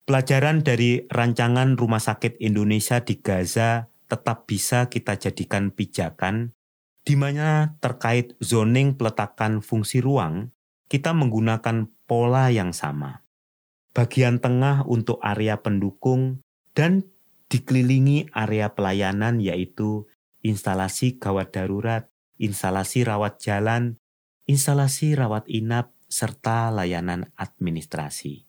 Pelajaran 0.08 0.64
dari 0.64 1.04
rancangan 1.12 1.76
Rumah 1.76 2.00
Sakit 2.00 2.40
Indonesia 2.40 3.04
di 3.04 3.20
Gaza 3.20 3.92
tetap 4.08 4.48
bisa 4.48 4.88
kita 4.88 5.20
jadikan 5.20 5.70
pijakan 5.70 6.56
di 7.04 7.14
mana 7.20 7.76
terkait 7.84 8.32
zoning 8.40 8.96
peletakan 8.96 9.60
fungsi 9.60 10.00
ruang, 10.00 10.50
kita 10.88 11.12
menggunakan 11.12 11.86
pola 12.08 12.48
yang 12.48 12.72
sama. 12.72 13.22
bagian 13.90 14.38
tengah 14.38 14.86
untuk 14.86 15.18
area 15.18 15.58
pendukung, 15.58 16.46
dan 16.78 17.10
dikelilingi 17.50 18.30
area 18.30 18.72
pelayanan 18.72 19.42
yaitu 19.42 20.06
instalasi 20.40 21.18
gawat 21.18 21.52
darurat, 21.52 22.08
instalasi 22.38 23.04
rawat 23.04 23.42
jalan, 23.42 23.98
instalasi 24.46 25.18
rawat 25.18 25.44
inap, 25.50 25.92
serta 26.10 26.74
layanan 26.74 27.30
administrasi. 27.38 28.46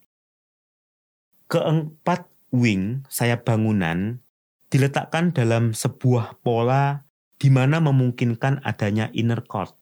Keempat 1.45 2.25
wing 2.49 3.05
sayap 3.05 3.45
bangunan 3.45 4.23
diletakkan 4.71 5.29
dalam 5.35 5.75
sebuah 5.75 6.41
pola 6.41 7.05
di 7.37 7.53
mana 7.53 7.77
memungkinkan 7.83 8.65
adanya 8.65 9.13
inner 9.13 9.45
court, 9.45 9.77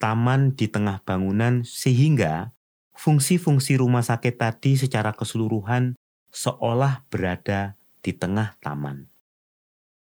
taman 0.00 0.56
di 0.56 0.70
tengah 0.70 1.02
bangunan 1.04 1.60
sehingga 1.66 2.56
fungsi-fungsi 2.96 3.80
rumah 3.80 4.04
sakit 4.04 4.36
tadi 4.36 4.76
secara 4.80 5.12
keseluruhan 5.12 5.96
seolah 6.30 7.04
berada 7.10 7.79
di 8.00 8.16
tengah 8.16 8.56
taman. 8.60 9.08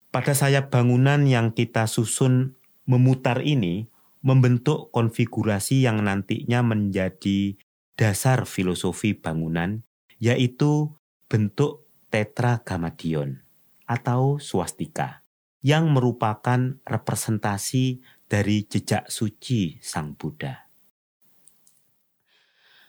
Pada 0.08 0.32
sayap 0.32 0.72
bangunan 0.72 1.28
yang 1.28 1.52
kita 1.52 1.84
susun 1.84 2.56
memutar 2.88 3.44
ini 3.44 3.92
membentuk 4.24 4.88
konfigurasi 4.90 5.84
yang 5.84 6.02
nantinya 6.02 6.64
menjadi 6.64 7.60
dasar 7.94 8.48
filosofi 8.48 9.12
bangunan, 9.12 9.84
yaitu 10.18 10.96
bentuk 11.28 11.86
tetragamadion 12.08 13.44
atau 13.84 14.40
swastika 14.40 15.22
yang 15.60 15.92
merupakan 15.92 16.78
representasi 16.86 18.00
dari 18.30 18.64
jejak 18.64 19.08
suci 19.12 19.80
Sang 19.82 20.14
Buddha. 20.14 20.68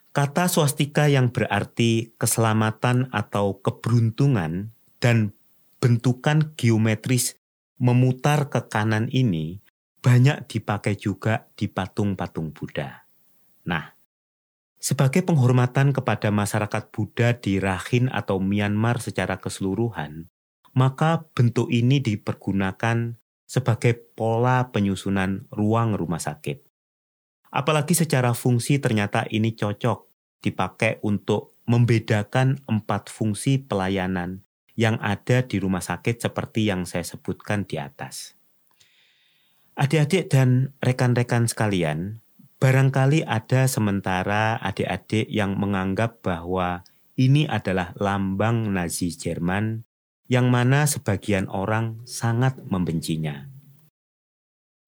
Kata 0.09 0.49
swastika 0.49 1.05
yang 1.05 1.29
berarti 1.29 2.17
keselamatan 2.17 3.13
atau 3.13 3.61
keberuntungan 3.61 4.73
dan 4.99 5.35
bentukan 5.79 6.53
geometris 6.59 7.39
memutar 7.79 8.51
ke 8.51 8.67
kanan 8.67 9.07
ini 9.09 9.63
banyak 9.99 10.47
dipakai 10.47 10.95
juga 10.99 11.47
di 11.55 11.71
patung-patung 11.71 12.51
Buddha. 12.51 13.07
Nah, 13.67 13.95
sebagai 14.79 15.23
penghormatan 15.23 15.91
kepada 15.91 16.31
masyarakat 16.31 16.91
Buddha 16.91 17.35
di 17.35 17.59
Rakhine 17.59 18.11
atau 18.11 18.39
Myanmar 18.39 19.03
secara 19.03 19.39
keseluruhan, 19.39 20.31
maka 20.75 21.27
bentuk 21.35 21.67
ini 21.71 21.99
dipergunakan 21.99 23.19
sebagai 23.43 23.97
pola 24.15 24.71
penyusunan 24.71 25.47
ruang 25.51 25.95
rumah 25.99 26.21
sakit. 26.21 26.63
Apalagi 27.49 27.97
secara 27.97 28.37
fungsi 28.37 28.77
ternyata 28.77 29.25
ini 29.27 29.57
cocok 29.57 30.05
dipakai 30.39 31.01
untuk 31.03 31.59
membedakan 31.65 32.61
empat 32.69 33.09
fungsi 33.09 33.59
pelayanan 33.59 34.45
yang 34.79 34.95
ada 35.03 35.43
di 35.43 35.59
rumah 35.59 35.83
sakit 35.83 36.23
seperti 36.23 36.71
yang 36.71 36.87
saya 36.87 37.03
sebutkan 37.03 37.67
di 37.67 37.75
atas. 37.75 38.39
Adik-adik 39.75 40.31
dan 40.31 40.71
rekan-rekan 40.79 41.51
sekalian, 41.51 42.23
barangkali 42.63 43.27
ada 43.27 43.67
sementara 43.67 44.55
adik-adik 44.63 45.27
yang 45.27 45.59
menganggap 45.59 46.23
bahwa 46.23 46.87
ini 47.19 47.43
adalah 47.43 47.91
lambang 47.99 48.71
Nazi 48.71 49.11
Jerman 49.11 49.83
yang 50.31 50.47
mana 50.47 50.87
sebagian 50.87 51.51
orang 51.51 51.99
sangat 52.07 52.55
membencinya. 52.63 53.51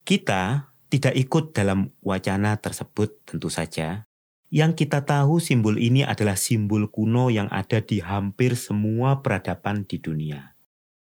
Kita 0.08 0.72
tidak 0.88 1.16
ikut 1.20 1.52
dalam 1.52 1.92
wacana 2.00 2.56
tersebut 2.60 3.28
tentu 3.28 3.52
saja. 3.52 4.08
Yang 4.52 4.84
kita 4.84 5.08
tahu 5.08 5.40
simbol 5.40 5.80
ini 5.80 6.04
adalah 6.04 6.36
simbol 6.36 6.92
kuno 6.92 7.32
yang 7.32 7.48
ada 7.56 7.80
di 7.80 8.04
hampir 8.04 8.60
semua 8.60 9.24
peradaban 9.24 9.88
di 9.88 9.96
dunia. 9.96 10.60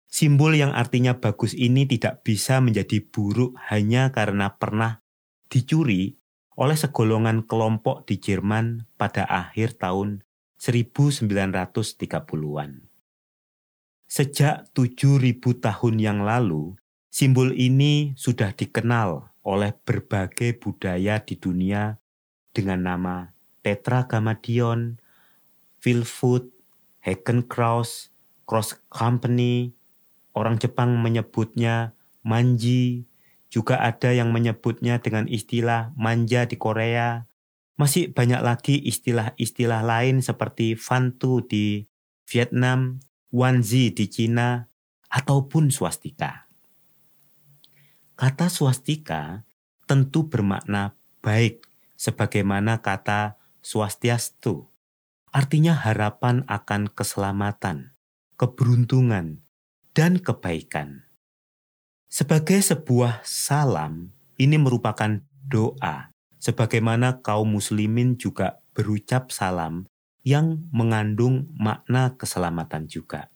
Simbol 0.07 0.55
yang 0.55 0.71
artinya 0.71 1.19
bagus 1.19 1.51
ini 1.51 1.83
tidak 1.91 2.23
bisa 2.23 2.63
menjadi 2.63 3.03
buruk 3.03 3.59
hanya 3.67 4.15
karena 4.15 4.55
pernah 4.55 5.03
dicuri 5.51 6.15
oleh 6.55 6.79
segolongan 6.79 7.43
kelompok 7.43 8.07
di 8.07 8.23
Jerman 8.23 8.87
pada 8.95 9.27
akhir 9.27 9.83
tahun 9.83 10.23
1930-an. 10.63 12.71
Sejak 14.07 14.71
7000 14.71 15.43
tahun 15.43 15.95
yang 15.99 16.23
lalu, 16.23 16.79
simbol 17.11 17.51
ini 17.51 18.15
sudah 18.15 18.55
dikenal 18.55 19.35
oleh 19.43 19.75
berbagai 19.83 20.63
budaya 20.63 21.19
di 21.19 21.35
dunia 21.35 21.99
dengan 22.53 22.85
nama 22.85 23.32
Tetragrammaton, 23.63 24.99
Philfoot, 25.79 26.51
Hakenkraus, 27.03 28.11
Cross 28.47 28.79
Company, 28.91 29.75
orang 30.35 30.59
Jepang 30.59 30.99
menyebutnya 30.99 31.95
manji, 32.23 33.07
juga 33.53 33.83
ada 33.85 34.15
yang 34.15 34.33
menyebutnya 34.33 35.03
dengan 35.03 35.29
istilah 35.29 35.93
manja 35.99 36.49
di 36.49 36.57
Korea. 36.57 37.29
Masih 37.77 38.15
banyak 38.15 38.41
lagi 38.41 38.79
istilah-istilah 38.81 39.83
lain 39.83 40.25
seperti 40.25 40.79
fantu 40.79 41.45
di 41.45 41.85
Vietnam, 42.29 43.03
Wanzi 43.33 43.93
di 43.93 44.09
Cina, 44.09 44.69
ataupun 45.13 45.69
swastika. 45.69 46.49
Kata 48.17 48.49
swastika 48.49 49.45
tentu 49.85 50.29
bermakna 50.31 50.97
baik 51.21 51.65
sebagaimana 51.99 52.81
kata 52.81 53.42
swastiastu. 53.63 54.69
Artinya 55.33 55.73
harapan 55.73 56.45
akan 56.45 56.93
keselamatan, 56.93 57.97
keberuntungan, 58.37 59.41
dan 59.97 60.21
kebaikan. 60.21 61.09
Sebagai 62.13 62.61
sebuah 62.61 63.25
salam, 63.25 64.13
ini 64.37 64.61
merupakan 64.61 65.25
doa, 65.49 66.13
sebagaimana 66.37 67.25
kaum 67.25 67.57
muslimin 67.57 68.21
juga 68.21 68.61
berucap 68.77 69.33
salam 69.33 69.89
yang 70.21 70.69
mengandung 70.69 71.49
makna 71.57 72.13
keselamatan 72.21 72.85
juga. 72.91 73.33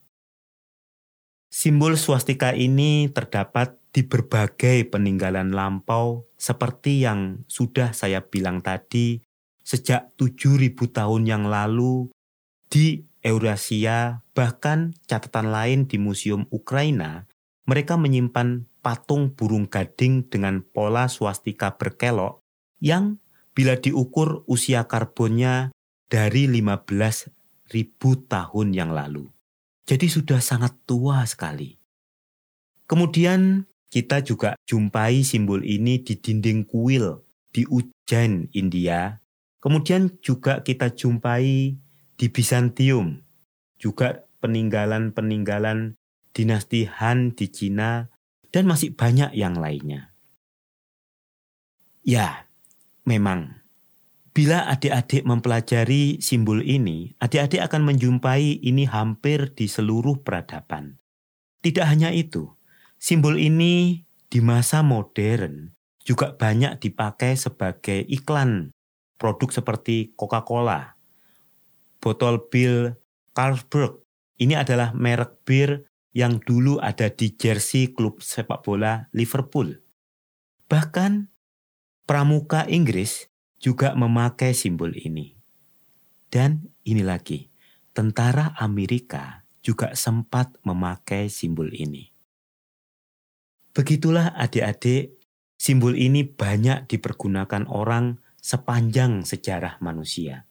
Simbol 1.48 1.96
swastika 1.96 2.52
ini 2.52 3.08
terdapat 3.08 3.80
di 3.96 4.04
berbagai 4.04 4.92
peninggalan 4.92 5.56
lampau 5.56 6.28
seperti 6.36 7.00
yang 7.00 7.48
sudah 7.48 7.96
saya 7.96 8.20
bilang 8.20 8.60
tadi 8.60 9.24
sejak 9.66 10.14
7000 10.14 10.78
tahun 10.78 11.26
yang 11.26 11.50
lalu 11.50 12.14
di 12.70 13.02
Eurasia 13.26 14.22
bahkan 14.30 14.94
catatan 15.10 15.50
lain 15.50 15.90
di 15.90 15.98
Museum 15.98 16.46
Ukraina 16.54 17.26
mereka 17.66 17.98
menyimpan 17.98 18.70
patung 18.78 19.34
burung 19.34 19.66
gading 19.66 20.30
dengan 20.30 20.62
pola 20.62 21.10
swastika 21.10 21.74
berkelok 21.74 22.46
yang 22.78 23.18
bila 23.50 23.74
diukur 23.74 24.46
usia 24.46 24.86
karbonnya 24.86 25.74
dari 26.06 26.46
15.000 26.46 27.74
tahun 28.30 28.68
yang 28.70 28.94
lalu. 28.94 29.26
Jadi 29.90 30.06
sudah 30.06 30.38
sangat 30.38 30.78
tua 30.86 31.26
sekali. 31.26 31.74
Kemudian 32.86 33.66
kita 33.90 34.22
juga 34.22 34.54
jumpai 34.62 35.26
simbol 35.26 35.66
ini 35.66 35.98
di 35.98 36.14
dinding 36.14 36.62
kuil 36.70 37.26
di 37.50 37.66
Ujjain, 37.66 38.46
India. 38.54 39.18
Kemudian 39.60 40.20
juga 40.22 40.62
kita 40.62 40.92
jumpai 40.92 41.76
di 42.16 42.26
Bizantium, 42.30 43.20
juga 43.76 44.24
peninggalan-peninggalan 44.40 45.98
dinasti 46.36 46.86
Han 46.86 47.32
di 47.32 47.48
Cina, 47.48 48.12
dan 48.52 48.64
masih 48.68 48.94
banyak 48.94 49.34
yang 49.34 49.58
lainnya. 49.58 50.14
Ya, 52.06 52.46
memang 53.02 53.66
Bila 54.36 54.68
adik-adik 54.68 55.24
mempelajari 55.24 56.20
simbol 56.20 56.60
ini, 56.60 57.16
adik-adik 57.24 57.56
akan 57.72 57.88
menjumpai 57.88 58.60
ini 58.60 58.84
hampir 58.84 59.56
di 59.56 59.64
seluruh 59.64 60.20
peradaban. 60.20 61.00
Tidak 61.64 61.80
hanya 61.80 62.12
itu, 62.12 62.52
simbol 63.00 63.40
ini 63.40 64.04
di 64.28 64.44
masa 64.44 64.84
modern 64.84 65.72
juga 66.04 66.36
banyak 66.36 66.84
dipakai 66.84 67.32
sebagai 67.32 68.04
iklan 68.12 68.75
produk 69.16 69.52
seperti 69.52 70.12
Coca-Cola, 70.16 70.96
botol 72.00 72.46
bir 72.48 72.96
Carlsberg. 73.36 74.00
Ini 74.36 74.60
adalah 74.60 74.92
merek 74.92 75.44
bir 75.48 75.88
yang 76.16 76.40
dulu 76.40 76.80
ada 76.80 77.12
di 77.12 77.36
jersey 77.36 77.92
klub 77.92 78.24
sepak 78.24 78.64
bola 78.64 79.08
Liverpool. 79.12 79.76
Bahkan 80.68 81.28
pramuka 82.08 82.64
Inggris 82.68 83.28
juga 83.60 83.92
memakai 83.96 84.52
simbol 84.52 84.92
ini. 84.96 85.36
Dan 86.28 86.72
ini 86.84 87.00
lagi, 87.00 87.48
tentara 87.96 88.52
Amerika 88.60 89.44
juga 89.64 89.96
sempat 89.96 90.52
memakai 90.62 91.32
simbol 91.32 91.72
ini. 91.72 92.12
Begitulah 93.76 94.32
adik-adik, 94.36 95.20
simbol 95.56 95.92
ini 95.96 96.24
banyak 96.24 96.88
dipergunakan 96.88 97.68
orang 97.68 98.20
sepanjang 98.46 99.26
sejarah 99.26 99.82
manusia. 99.82 100.46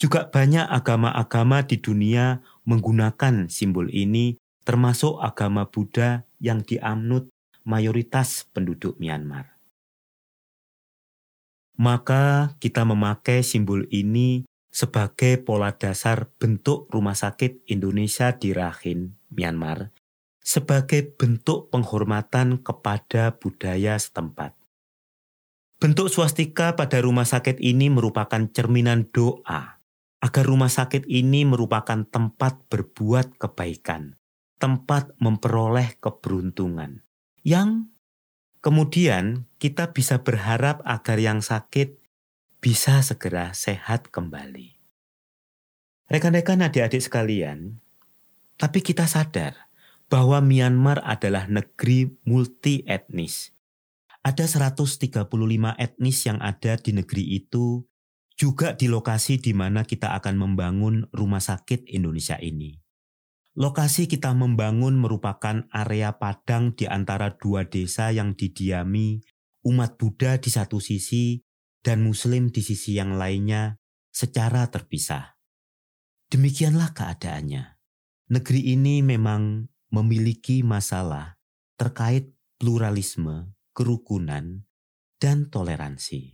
Juga 0.00 0.32
banyak 0.32 0.64
agama-agama 0.64 1.68
di 1.68 1.76
dunia 1.76 2.40
menggunakan 2.64 3.52
simbol 3.52 3.92
ini, 3.92 4.40
termasuk 4.64 5.20
agama 5.20 5.68
Buddha 5.68 6.24
yang 6.40 6.64
dianut 6.64 7.28
mayoritas 7.68 8.48
penduduk 8.56 8.96
Myanmar. 8.96 9.60
Maka 11.76 12.56
kita 12.56 12.88
memakai 12.88 13.44
simbol 13.44 13.84
ini 13.92 14.48
sebagai 14.72 15.36
pola 15.40 15.76
dasar 15.76 16.32
bentuk 16.40 16.88
rumah 16.88 17.16
sakit 17.16 17.68
Indonesia 17.68 18.32
di 18.32 18.56
Rakhine, 18.56 19.12
Myanmar, 19.28 19.92
sebagai 20.40 21.04
bentuk 21.04 21.68
penghormatan 21.68 22.64
kepada 22.64 23.36
budaya 23.36 24.00
setempat. 24.00 24.65
Bentuk 25.76 26.08
swastika 26.08 26.72
pada 26.72 27.04
rumah 27.04 27.28
sakit 27.28 27.60
ini 27.60 27.92
merupakan 27.92 28.48
cerminan 28.48 29.12
doa 29.12 29.76
agar 30.24 30.44
rumah 30.48 30.72
sakit 30.72 31.04
ini 31.04 31.44
merupakan 31.44 32.00
tempat 32.08 32.64
berbuat 32.72 33.36
kebaikan, 33.36 34.16
tempat 34.56 35.12
memperoleh 35.20 36.00
keberuntungan, 36.00 37.04
yang 37.44 37.92
kemudian 38.64 39.44
kita 39.60 39.92
bisa 39.92 40.24
berharap 40.24 40.80
agar 40.88 41.20
yang 41.20 41.44
sakit 41.44 42.00
bisa 42.64 43.04
segera 43.04 43.52
sehat 43.52 44.08
kembali. 44.08 44.80
Rekan-rekan 46.08 46.64
adik-adik 46.64 47.04
sekalian, 47.04 47.84
tapi 48.56 48.80
kita 48.80 49.04
sadar 49.04 49.68
bahwa 50.08 50.40
Myanmar 50.40 51.04
adalah 51.04 51.44
negeri 51.52 52.16
multi 52.24 52.80
etnis. 52.88 53.55
Ada 54.26 54.50
135 54.74 55.30
etnis 55.78 56.18
yang 56.26 56.42
ada 56.42 56.74
di 56.74 56.90
negeri 56.90 57.38
itu 57.38 57.86
juga 58.34 58.74
di 58.74 58.90
lokasi 58.90 59.38
di 59.38 59.54
mana 59.54 59.86
kita 59.86 60.18
akan 60.18 60.34
membangun 60.34 61.06
rumah 61.14 61.38
sakit 61.38 61.86
Indonesia 61.86 62.34
ini. 62.42 62.74
Lokasi 63.54 64.10
kita 64.10 64.34
membangun 64.34 64.98
merupakan 64.98 65.70
area 65.70 66.18
padang 66.18 66.74
di 66.74 66.90
antara 66.90 67.38
dua 67.38 67.70
desa 67.70 68.10
yang 68.10 68.34
didiami 68.34 69.22
umat 69.62 69.94
Buddha 69.94 70.42
di 70.42 70.50
satu 70.50 70.82
sisi 70.82 71.38
dan 71.80 72.02
Muslim 72.02 72.50
di 72.50 72.66
sisi 72.66 72.98
yang 72.98 73.14
lainnya 73.14 73.78
secara 74.10 74.66
terpisah. 74.66 75.38
Demikianlah 76.34 76.98
keadaannya. 76.98 77.78
Negeri 78.34 78.74
ini 78.74 79.06
memang 79.06 79.70
memiliki 79.94 80.66
masalah 80.66 81.38
terkait 81.78 82.34
pluralisme, 82.58 83.55
kerukunan, 83.76 84.64
dan 85.20 85.52
toleransi. 85.52 86.32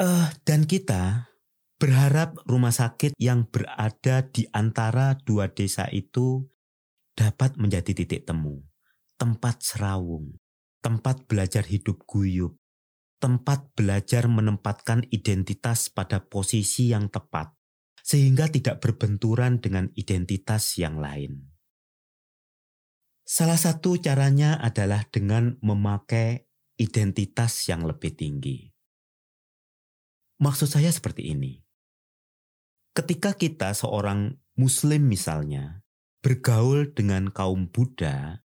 Uh, 0.00 0.32
dan 0.48 0.64
kita 0.64 1.28
berharap 1.76 2.40
rumah 2.48 2.72
sakit 2.72 3.12
yang 3.20 3.44
berada 3.52 4.24
di 4.24 4.48
antara 4.56 5.18
dua 5.20 5.52
desa 5.52 5.90
itu 5.92 6.48
dapat 7.12 7.60
menjadi 7.60 7.92
titik 7.92 8.24
temu, 8.24 8.62
tempat 9.18 9.60
serawung, 9.60 10.38
tempat 10.80 11.26
belajar 11.26 11.66
hidup 11.66 12.06
guyup, 12.06 12.56
tempat 13.18 13.74
belajar 13.74 14.30
menempatkan 14.30 15.04
identitas 15.10 15.90
pada 15.90 16.22
posisi 16.22 16.94
yang 16.94 17.10
tepat, 17.10 17.50
sehingga 18.06 18.46
tidak 18.46 18.78
berbenturan 18.78 19.58
dengan 19.58 19.90
identitas 19.98 20.78
yang 20.78 21.02
lain. 21.02 21.57
Salah 23.28 23.60
satu 23.60 24.00
caranya 24.00 24.56
adalah 24.56 25.04
dengan 25.12 25.60
memakai 25.60 26.48
identitas 26.80 27.68
yang 27.68 27.84
lebih 27.84 28.16
tinggi. 28.16 28.72
Maksud 30.40 30.64
saya 30.64 30.88
seperti 30.88 31.36
ini. 31.36 31.60
Ketika 32.96 33.36
kita 33.36 33.76
seorang 33.76 34.32
muslim 34.56 35.12
misalnya 35.12 35.84
bergaul 36.24 36.88
dengan 36.96 37.28
kaum 37.28 37.68
Buddha, 37.68 38.48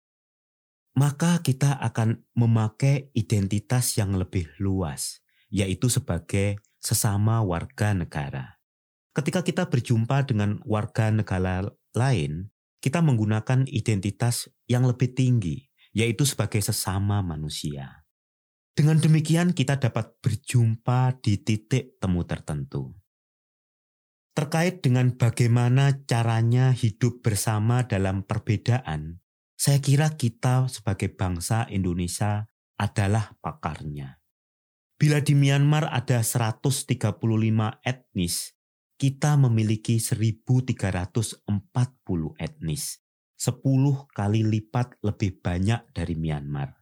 maka 0.98 1.46
kita 1.46 1.78
akan 1.78 2.26
memakai 2.34 3.14
identitas 3.14 3.94
yang 4.02 4.18
lebih 4.18 4.50
luas, 4.58 5.22
yaitu 5.54 5.86
sebagai 5.86 6.58
sesama 6.82 7.46
warga 7.46 7.94
negara. 7.94 8.58
Ketika 9.14 9.46
kita 9.46 9.70
berjumpa 9.70 10.26
dengan 10.26 10.58
warga 10.66 11.14
negara 11.14 11.62
lain, 11.94 12.53
kita 12.84 13.00
menggunakan 13.00 13.64
identitas 13.72 14.52
yang 14.68 14.84
lebih 14.84 15.16
tinggi, 15.16 15.64
yaitu 15.96 16.28
sebagai 16.28 16.60
sesama 16.60 17.24
manusia. 17.24 18.04
Dengan 18.76 19.00
demikian 19.00 19.56
kita 19.56 19.80
dapat 19.80 20.20
berjumpa 20.20 21.24
di 21.24 21.40
titik 21.40 21.96
temu 22.04 22.28
tertentu. 22.28 22.92
Terkait 24.36 24.84
dengan 24.84 25.16
bagaimana 25.16 26.04
caranya 26.10 26.76
hidup 26.76 27.24
bersama 27.24 27.88
dalam 27.88 28.26
perbedaan, 28.28 29.24
saya 29.56 29.80
kira 29.80 30.18
kita 30.20 30.68
sebagai 30.68 31.14
bangsa 31.14 31.70
Indonesia 31.70 32.50
adalah 32.76 33.38
pakarnya. 33.40 34.20
Bila 34.98 35.22
di 35.22 35.38
Myanmar 35.38 35.88
ada 35.88 36.26
135 36.26 36.90
etnis, 37.86 38.58
kita 38.98 39.36
memiliki 39.36 39.98
1340 39.98 41.44
etnis, 42.40 43.04
10 43.36 44.08
kali 44.14 44.42
lipat 44.46 45.02
lebih 45.04 45.42
banyak 45.44 45.82
dari 45.92 46.16
Myanmar. 46.16 46.80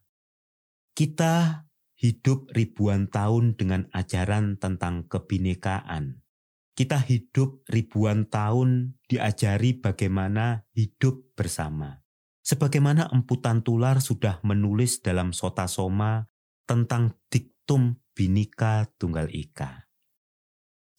Kita 0.92 1.66
hidup 2.02 2.50
ribuan 2.52 3.08
tahun 3.08 3.56
dengan 3.56 3.86
ajaran 3.94 4.58
tentang 4.58 5.06
kebinekaan. 5.06 6.26
Kita 6.74 6.98
hidup 6.98 7.62
ribuan 7.70 8.26
tahun 8.26 8.98
diajari 9.06 9.78
bagaimana 9.78 10.66
hidup 10.74 11.38
bersama. 11.38 12.02
Sebagaimana 12.42 13.14
emputan 13.14 13.62
tular 13.62 14.02
sudah 14.02 14.42
menulis 14.42 15.06
dalam 15.06 15.30
Sota 15.30 15.70
Soma 15.70 16.26
tentang 16.66 17.22
diktum 17.30 18.02
binika 18.18 18.90
tunggal 18.98 19.30
ika. 19.30 19.91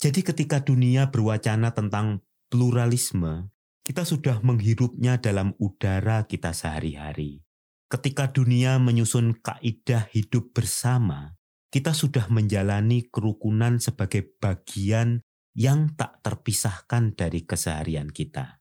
Jadi 0.03 0.27
ketika 0.27 0.59
dunia 0.59 1.15
berwacana 1.15 1.71
tentang 1.79 2.27
pluralisme, 2.51 3.55
kita 3.87 4.03
sudah 4.03 4.43
menghirupnya 4.43 5.23
dalam 5.23 5.55
udara 5.63 6.27
kita 6.27 6.51
sehari-hari. 6.51 7.47
Ketika 7.87 8.35
dunia 8.35 8.83
menyusun 8.83 9.39
kaidah 9.39 10.11
hidup 10.11 10.51
bersama, 10.51 11.39
kita 11.71 11.95
sudah 11.95 12.27
menjalani 12.35 13.07
kerukunan 13.15 13.79
sebagai 13.79 14.27
bagian 14.43 15.23
yang 15.55 15.95
tak 15.95 16.19
terpisahkan 16.27 17.15
dari 17.15 17.47
keseharian 17.47 18.11
kita. 18.11 18.59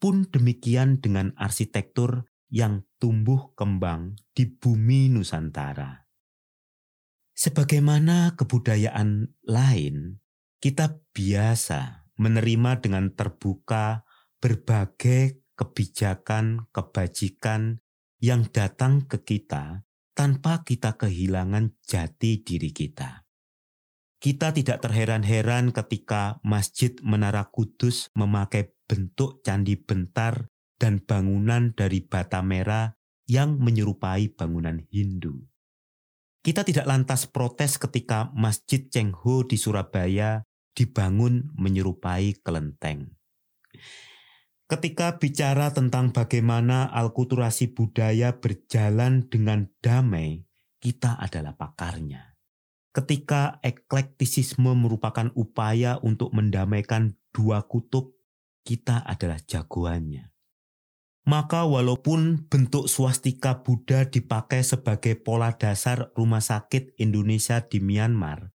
Pun 0.00 0.32
demikian 0.32 1.04
dengan 1.04 1.36
arsitektur 1.36 2.24
yang 2.48 2.88
tumbuh 2.96 3.52
kembang 3.52 4.16
di 4.32 4.48
bumi 4.48 5.12
Nusantara. 5.12 6.08
Sebagaimana 7.36 8.32
kebudayaan 8.32 9.28
lain, 9.44 10.24
kita 10.58 10.98
biasa 11.14 12.10
menerima 12.18 12.82
dengan 12.82 13.14
terbuka 13.14 14.02
berbagai 14.42 15.42
kebijakan, 15.54 16.70
kebajikan, 16.70 17.82
yang 18.18 18.50
datang 18.50 19.06
ke 19.06 19.22
kita 19.22 19.86
tanpa 20.18 20.66
kita 20.66 20.98
kehilangan 20.98 21.78
jati 21.86 22.42
diri 22.42 22.74
kita. 22.74 23.22
Kita 24.18 24.50
tidak 24.50 24.82
terheran-heran 24.82 25.70
ketika 25.70 26.42
Masjid 26.42 26.90
Menara 27.06 27.46
Kudus 27.46 28.10
memakai 28.18 28.74
bentuk 28.90 29.46
candi 29.46 29.78
bentar 29.78 30.50
dan 30.74 30.98
bangunan 30.98 31.70
dari 31.70 32.02
bata 32.02 32.42
merah 32.42 32.98
yang 33.30 33.62
menyerupai 33.62 34.34
bangunan 34.34 34.82
Hindu. 34.90 35.46
Kita 36.42 36.66
tidak 36.66 36.90
lantas 36.90 37.30
protes 37.30 37.78
ketika 37.78 38.34
Masjid 38.34 38.90
Cengho 38.90 39.46
di 39.46 39.54
Surabaya 39.54 40.47
dibangun 40.78 41.50
menyerupai 41.58 42.38
kelenteng. 42.38 43.18
Ketika 44.70 45.18
bicara 45.18 45.74
tentang 45.74 46.14
bagaimana 46.14 46.86
alkulturasi 46.92 47.74
budaya 47.74 48.38
berjalan 48.38 49.26
dengan 49.26 49.72
damai, 49.82 50.46
kita 50.78 51.18
adalah 51.18 51.58
pakarnya. 51.58 52.38
Ketika 52.94 53.58
eklektisisme 53.64 54.70
merupakan 54.76 55.32
upaya 55.34 55.98
untuk 56.04 56.30
mendamaikan 56.30 57.18
dua 57.34 57.66
kutub, 57.66 58.14
kita 58.62 59.02
adalah 59.08 59.40
jagoannya. 59.40 60.30
Maka 61.28 61.68
walaupun 61.68 62.48
bentuk 62.48 62.88
swastika 62.88 63.64
Buddha 63.64 64.08
dipakai 64.08 64.64
sebagai 64.64 65.16
pola 65.16 65.52
dasar 65.56 66.12
rumah 66.16 66.40
sakit 66.40 66.96
Indonesia 67.00 67.60
di 67.64 67.84
Myanmar, 67.84 68.52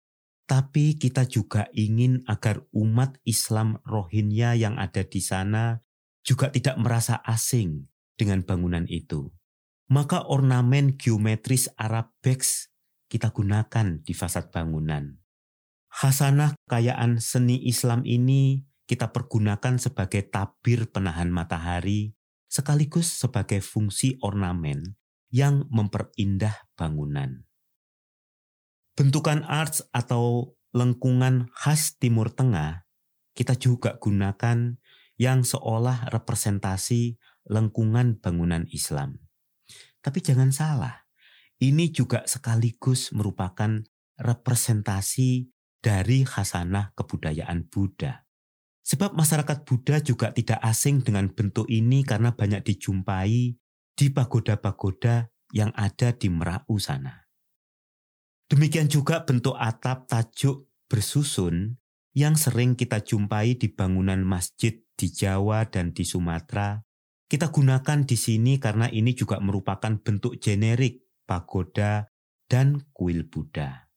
tapi 0.52 1.00
kita 1.00 1.24
juga 1.24 1.72
ingin 1.72 2.28
agar 2.28 2.60
umat 2.76 3.16
Islam 3.24 3.80
Rohingya 3.88 4.52
yang 4.52 4.76
ada 4.76 5.00
di 5.00 5.24
sana 5.24 5.80
juga 6.20 6.52
tidak 6.52 6.76
merasa 6.76 7.24
asing 7.24 7.88
dengan 8.20 8.44
bangunan 8.44 8.84
itu. 8.84 9.32
Maka 9.88 10.28
ornamen 10.28 11.00
geometris 11.00 11.72
Arabex 11.80 12.68
kita 13.08 13.32
gunakan 13.32 14.04
di 14.04 14.12
fasad 14.12 14.52
bangunan. 14.52 15.16
Hasanah 15.88 16.52
kekayaan 16.68 17.16
seni 17.16 17.56
Islam 17.64 18.04
ini 18.04 18.68
kita 18.84 19.08
pergunakan 19.08 19.80
sebagai 19.80 20.28
tabir 20.28 20.84
penahan 20.92 21.32
matahari 21.32 22.12
sekaligus 22.52 23.08
sebagai 23.08 23.64
fungsi 23.64 24.20
ornamen 24.20 25.00
yang 25.32 25.64
memperindah 25.72 26.68
bangunan. 26.76 27.48
Bentukan 28.92 29.44
arts 29.48 29.84
atau 29.92 30.56
lengkungan 30.76 31.48
khas 31.52 31.96
Timur 31.96 32.28
Tengah 32.28 32.84
kita 33.32 33.56
juga 33.56 33.96
gunakan 33.96 34.76
yang 35.16 35.40
seolah 35.44 36.12
representasi 36.12 37.16
lengkungan 37.48 38.20
bangunan 38.20 38.68
Islam. 38.68 39.24
Tapi 40.04 40.18
jangan 40.20 40.52
salah, 40.52 41.08
ini 41.62 41.88
juga 41.88 42.26
sekaligus 42.28 43.14
merupakan 43.16 43.80
representasi 44.20 45.48
dari 45.80 46.28
khasanah 46.28 46.92
kebudayaan 46.92 47.66
Buddha. 47.72 48.28
Sebab 48.82 49.14
masyarakat 49.14 49.62
Buddha 49.62 50.02
juga 50.02 50.34
tidak 50.34 50.58
asing 50.60 51.06
dengan 51.06 51.30
bentuk 51.30 51.70
ini 51.70 52.02
karena 52.02 52.34
banyak 52.34 52.66
dijumpai 52.66 53.56
di 53.94 54.06
pagoda-pagoda 54.10 55.30
yang 55.54 55.70
ada 55.78 56.10
di 56.12 56.28
Merau 56.28 56.76
sana. 56.82 57.21
Demikian 58.52 58.84
juga 58.84 59.24
bentuk 59.24 59.56
atap 59.56 60.12
tajuk 60.12 60.68
bersusun 60.84 61.80
yang 62.12 62.36
sering 62.36 62.76
kita 62.76 63.00
jumpai 63.00 63.56
di 63.56 63.72
bangunan 63.72 64.20
masjid 64.20 64.76
di 64.92 65.08
Jawa 65.08 65.64
dan 65.72 65.96
di 65.96 66.04
Sumatera, 66.04 66.84
kita 67.32 67.48
gunakan 67.48 68.04
di 68.04 68.12
sini 68.12 68.60
karena 68.60 68.92
ini 68.92 69.16
juga 69.16 69.40
merupakan 69.40 69.96
bentuk 69.96 70.36
generik 70.36 71.00
pagoda 71.24 72.12
dan 72.44 72.84
kuil 72.92 73.24
Buddha. 73.24 73.88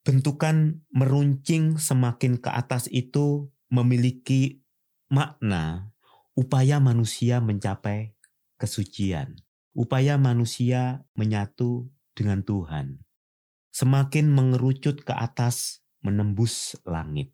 Bentukan 0.00 0.80
meruncing 0.88 1.76
semakin 1.76 2.40
ke 2.40 2.48
atas 2.48 2.88
itu 2.88 3.52
memiliki 3.68 4.64
makna 5.12 5.92
upaya 6.32 6.80
manusia 6.80 7.44
mencapai 7.44 8.16
kesucian, 8.56 9.36
upaya 9.76 10.16
manusia 10.16 11.04
menyatu 11.12 11.92
dengan 12.16 12.40
Tuhan. 12.40 13.09
Semakin 13.70 14.30
mengerucut 14.30 15.06
ke 15.06 15.14
atas 15.14 15.82
menembus 16.02 16.74
langit. 16.82 17.30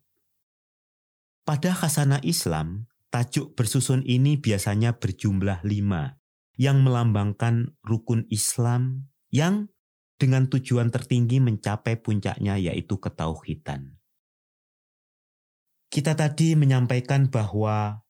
Pada 1.47 1.73
khasana 1.73 2.21
Islam, 2.21 2.91
tajuk 3.09 3.55
bersusun 3.55 4.03
ini 4.05 4.37
biasanya 4.37 4.99
berjumlah 4.99 5.63
lima, 5.63 6.19
yang 6.57 6.83
melambangkan 6.83 7.77
rukun 7.85 8.25
Islam 8.27 9.07
yang 9.31 9.69
dengan 10.17 10.49
tujuan 10.49 10.89
tertinggi 10.89 11.37
mencapai 11.37 12.01
puncaknya 12.01 12.57
yaitu 12.57 12.97
ketauhidan. 12.97 14.01
Kita 15.87 16.17
tadi 16.17 16.57
menyampaikan 16.57 17.31
bahwa 17.31 18.03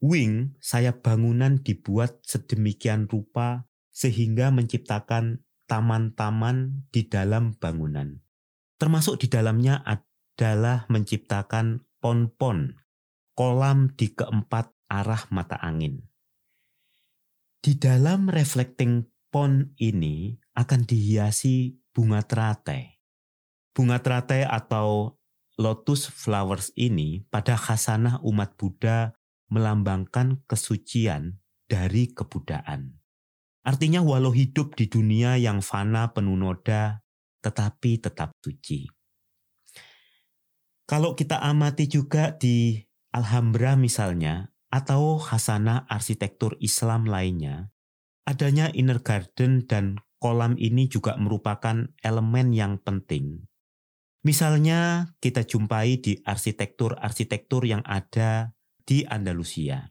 wing 0.00 0.56
sayap 0.62 1.04
bangunan 1.04 1.60
dibuat 1.60 2.22
sedemikian 2.24 3.10
rupa 3.10 3.66
sehingga 3.90 4.54
menciptakan 4.54 5.42
taman-taman 5.68 6.88
di 6.88 7.06
dalam 7.06 7.54
bangunan. 7.54 8.18
Termasuk 8.80 9.20
di 9.20 9.28
dalamnya 9.28 9.84
adalah 9.84 10.88
menciptakan 10.88 11.84
pon-pon, 12.00 12.74
kolam 13.36 13.92
di 13.94 14.16
keempat 14.16 14.72
arah 14.88 15.28
mata 15.28 15.60
angin. 15.60 16.08
Di 17.60 17.76
dalam 17.76 18.32
reflecting 18.32 19.04
pond 19.28 19.76
ini 19.76 20.32
akan 20.56 20.88
dihiasi 20.88 21.76
bunga 21.92 22.24
teratai. 22.24 22.96
Bunga 23.76 24.00
teratai 24.00 24.48
atau 24.48 25.18
lotus 25.58 26.06
flowers 26.06 26.70
ini 26.78 27.26
pada 27.28 27.58
khasanah 27.58 28.22
umat 28.22 28.54
Buddha 28.54 29.14
melambangkan 29.50 30.42
kesucian 30.46 31.42
dari 31.66 32.10
kebudaan. 32.14 32.97
Artinya 33.66 34.00
walau 34.04 34.30
hidup 34.30 34.78
di 34.78 34.86
dunia 34.86 35.34
yang 35.40 35.62
fana 35.62 36.14
penuh 36.14 36.38
noda, 36.38 37.02
tetapi 37.42 38.02
tetap 38.02 38.34
suci. 38.42 38.86
Kalau 40.88 41.12
kita 41.12 41.42
amati 41.44 41.84
juga 41.84 42.32
di 42.32 42.80
Alhambra 43.12 43.76
misalnya, 43.76 44.48
atau 44.68 45.20
khasana 45.20 45.84
arsitektur 45.88 46.56
Islam 46.60 47.08
lainnya, 47.08 47.72
adanya 48.28 48.68
inner 48.72 49.00
garden 49.00 49.64
dan 49.64 50.00
kolam 50.20 50.56
ini 50.60 50.88
juga 50.88 51.16
merupakan 51.16 51.88
elemen 52.04 52.52
yang 52.52 52.76
penting. 52.80 53.48
Misalnya 54.26 55.12
kita 55.22 55.46
jumpai 55.46 56.02
di 56.02 56.20
arsitektur-arsitektur 56.20 57.64
yang 57.64 57.80
ada 57.86 58.52
di 58.84 59.06
Andalusia. 59.06 59.88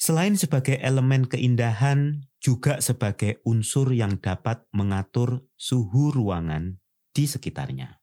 Selain 0.00 0.32
sebagai 0.32 0.80
elemen 0.80 1.28
keindahan, 1.28 2.24
juga 2.40 2.80
sebagai 2.80 3.44
unsur 3.44 3.92
yang 3.92 4.16
dapat 4.16 4.64
mengatur 4.72 5.44
suhu 5.60 6.08
ruangan 6.08 6.80
di 7.12 7.28
sekitarnya. 7.28 8.00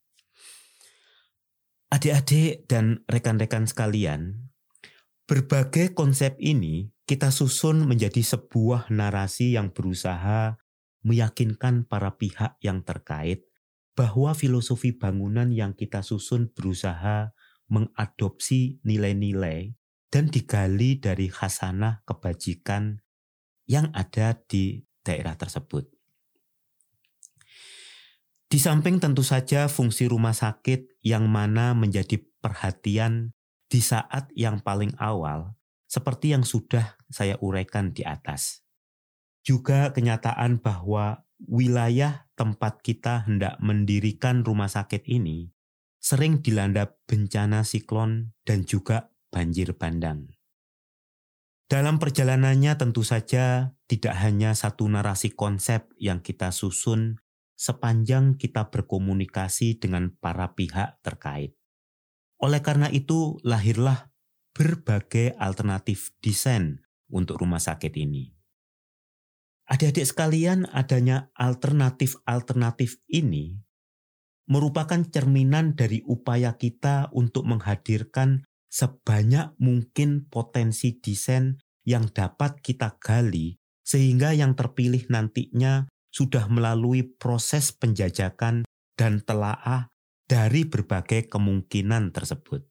Adik-adik 1.89 2.69
dan 2.69 3.01
rekan-rekan 3.09 3.65
sekalian, 3.65 4.53
berbagai 5.25 5.97
konsep 5.97 6.37
ini 6.37 6.93
kita 7.09 7.33
susun 7.33 7.89
menjadi 7.89 8.21
sebuah 8.21 8.93
narasi 8.93 9.57
yang 9.57 9.73
berusaha 9.73 10.61
meyakinkan 11.01 11.89
para 11.89 12.13
pihak 12.13 12.61
yang 12.61 12.85
terkait 12.85 13.49
bahwa 13.97 14.37
filosofi 14.37 14.93
bangunan 14.93 15.49
yang 15.49 15.73
kita 15.73 16.05
susun 16.05 16.53
berusaha 16.53 17.33
mengadopsi 17.73 18.77
nilai-nilai 18.85 19.73
dan 20.17 20.33
digali 20.33 20.97
dari 20.97 21.29
khasanah 21.29 22.01
kebajikan 22.01 22.97
yang 23.69 23.93
ada 23.93 24.33
di 24.49 24.81
daerah 25.05 25.37
tersebut. 25.37 25.85
Di 28.49 28.57
samping 28.57 28.97
tentu 28.97 29.21
saja 29.21 29.69
fungsi 29.69 30.09
rumah 30.09 30.33
sakit 30.33 31.05
yang 31.05 31.29
mana 31.29 31.77
menjadi 31.77 32.17
perhatian 32.41 33.37
di 33.69 33.77
saat 33.77 34.33
yang 34.33 34.57
paling 34.65 34.97
awal, 34.97 35.53
seperti 35.85 36.33
yang 36.33 36.41
sudah 36.41 36.97
saya 37.13 37.37
uraikan 37.37 37.93
di 37.93 38.01
atas. 38.01 38.65
Juga 39.45 39.93
kenyataan 39.93 40.57
bahwa 40.65 41.29
wilayah 41.45 42.25
tempat 42.33 42.81
kita 42.81 43.29
hendak 43.29 43.61
mendirikan 43.61 44.41
rumah 44.41 44.65
sakit 44.65 45.05
ini 45.05 45.53
sering 46.01 46.41
dilanda 46.41 46.89
bencana 47.05 47.61
siklon 47.61 48.33
dan 48.41 48.65
juga 48.65 49.13
banjir 49.29 49.75
bandang. 49.75 50.31
Dalam 51.67 51.99
perjalanannya 51.99 52.79
tentu 52.79 53.03
saja 53.03 53.75
tidak 53.91 54.15
hanya 54.23 54.55
satu 54.55 54.87
narasi 54.87 55.35
konsep 55.35 55.91
yang 55.99 56.23
kita 56.23 56.55
susun 56.55 57.19
sepanjang 57.59 58.39
kita 58.39 58.71
berkomunikasi 58.71 59.75
dengan 59.75 60.15
para 60.15 60.55
pihak 60.55 61.03
terkait. 61.03 61.57
Oleh 62.39 62.63
karena 62.63 62.87
itu 62.87 63.41
lahirlah 63.43 64.13
berbagai 64.55 65.35
alternatif 65.35 66.15
desain 66.23 66.79
untuk 67.11 67.43
rumah 67.43 67.59
sakit 67.59 67.91
ini. 67.99 68.31
Adik-adik 69.67 70.07
sekalian, 70.07 70.63
adanya 70.71 71.27
alternatif-alternatif 71.35 73.03
ini 73.11 73.59
merupakan 74.47 75.03
cerminan 75.11 75.75
dari 75.75 75.99
upaya 76.07 76.55
kita 76.55 77.11
untuk 77.11 77.43
menghadirkan 77.43 78.46
sebanyak 78.67 79.55
mungkin 79.57 80.27
potensi 80.27 80.99
desain 80.99 81.57
yang 81.87 82.11
dapat 82.11 82.59
kita 82.59 82.99
gali 82.99 83.55
sehingga 83.87 84.35
yang 84.35 84.53
terpilih 84.59 85.07
nantinya 85.07 85.87
sudah 86.11 86.51
melalui 86.51 87.07
proses 87.07 87.71
penjajakan 87.71 88.67
dan 88.99 89.23
telaah 89.23 89.87
dari 90.27 90.67
berbagai 90.67 91.31
kemungkinan 91.31 92.11
tersebut. 92.11 92.67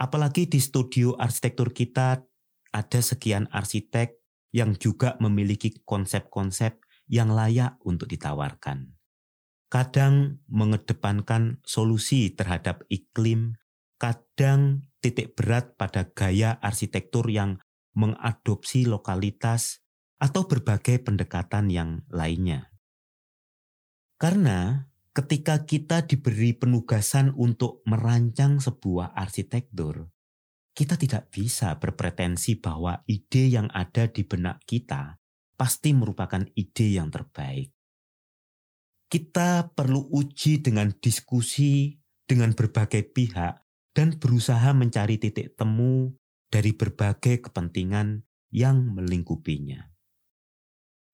Apalagi 0.00 0.48
di 0.48 0.58
studio 0.58 1.14
arsitektur 1.20 1.76
kita 1.76 2.24
ada 2.74 3.00
sekian 3.04 3.46
arsitek 3.52 4.16
yang 4.50 4.74
juga 4.74 5.18
memiliki 5.20 5.82
konsep-konsep 5.84 6.80
yang 7.06 7.30
layak 7.30 7.76
untuk 7.84 8.08
ditawarkan. 8.08 8.96
Kadang 9.68 10.38
mengedepankan 10.46 11.58
solusi 11.66 12.30
terhadap 12.32 12.86
iklim, 12.86 13.58
kadang 13.98 14.88
titik 15.00 15.36
berat 15.36 15.76
pada 15.76 16.10
gaya 16.12 16.56
arsitektur 16.60 17.28
yang 17.30 17.60
mengadopsi 17.94 18.88
lokalitas 18.88 19.84
atau 20.18 20.48
berbagai 20.48 21.04
pendekatan 21.04 21.68
yang 21.70 22.02
lainnya. 22.10 22.72
Karena 24.16 24.88
ketika 25.12 25.62
kita 25.62 26.06
diberi 26.08 26.56
penugasan 26.56 27.34
untuk 27.36 27.84
merancang 27.86 28.58
sebuah 28.58 29.14
arsitektur, 29.14 30.10
kita 30.74 30.98
tidak 30.98 31.30
bisa 31.30 31.78
berpretensi 31.78 32.58
bahwa 32.58 32.98
ide 33.06 33.46
yang 33.46 33.70
ada 33.70 34.10
di 34.10 34.26
benak 34.26 34.64
kita 34.66 35.22
pasti 35.54 35.94
merupakan 35.94 36.42
ide 36.58 36.98
yang 36.98 37.14
terbaik. 37.14 37.70
kita 39.14 39.70
perlu 39.78 40.10
uji 40.10 40.58
dengan 40.58 40.90
diskusi 40.98 41.94
dengan 42.26 42.50
berbagai 42.50 43.14
pihak 43.14 43.63
dan 43.94 44.18
berusaha 44.18 44.74
mencari 44.74 45.16
titik 45.22 45.54
temu 45.54 46.12
dari 46.50 46.74
berbagai 46.74 47.48
kepentingan 47.48 48.26
yang 48.50 48.94
melingkupinya. 48.94 49.94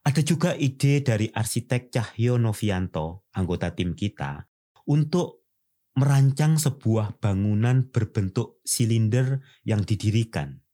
Ada 0.01 0.25
juga 0.25 0.57
ide 0.57 1.05
dari 1.05 1.29
arsitek 1.29 1.93
Cahyo 1.93 2.41
Novianto, 2.41 3.29
anggota 3.37 3.77
tim 3.77 3.93
kita, 3.93 4.49
untuk 4.89 5.45
merancang 5.97 6.57
sebuah 6.57 7.21
bangunan 7.21 7.93
berbentuk 7.93 8.65
silinder 8.65 9.45
yang 9.69 9.85
didirikan. 9.85 10.65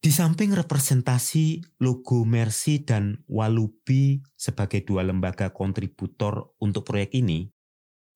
Di 0.00 0.08
samping 0.08 0.56
representasi 0.56 1.76
logo 1.84 2.24
Mercy 2.24 2.80
dan 2.80 3.20
Walubi 3.28 4.24
sebagai 4.32 4.80
dua 4.84 5.04
lembaga 5.04 5.52
kontributor 5.52 6.56
untuk 6.56 6.88
proyek 6.88 7.20
ini, 7.20 7.52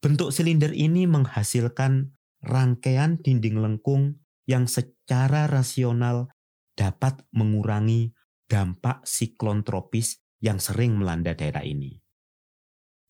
bentuk 0.01 0.33
silinder 0.33 0.73
ini 0.73 1.05
menghasilkan 1.05 2.14
rangkaian 2.45 3.19
dinding 3.19 3.59
lengkung 3.59 4.21
yang 4.45 4.69
secara 4.69 5.49
rasional 5.49 6.29
dapat 6.77 7.25
mengurangi 7.33 8.13
dampak 8.47 9.03
siklon 9.09 9.65
tropis 9.65 10.21
yang 10.45 10.61
sering 10.61 11.01
melanda 11.01 11.33
daerah 11.33 11.65
ini. 11.65 12.05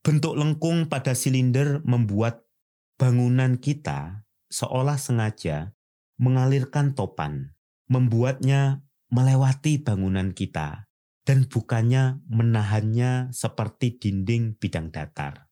Bentuk 0.05 0.39
lengkung 0.39 0.87
pada 0.87 1.19
silinder 1.19 1.83
membuat 1.83 2.47
bangunan 2.95 3.59
kita 3.59 4.23
seolah 4.53 5.01
sengaja 5.01 5.75
mengalirkan 6.21 6.95
topan 6.95 7.57
membuatnya 7.91 8.87
melewati 9.11 9.83
bangunan 9.83 10.33
kita 10.33 10.87
dan 11.25 11.49
bukannya 11.49 12.21
menahannya 12.29 13.33
seperti 13.33 13.97
dinding 13.97 14.57
bidang 14.61 14.93
datar. 14.93 15.49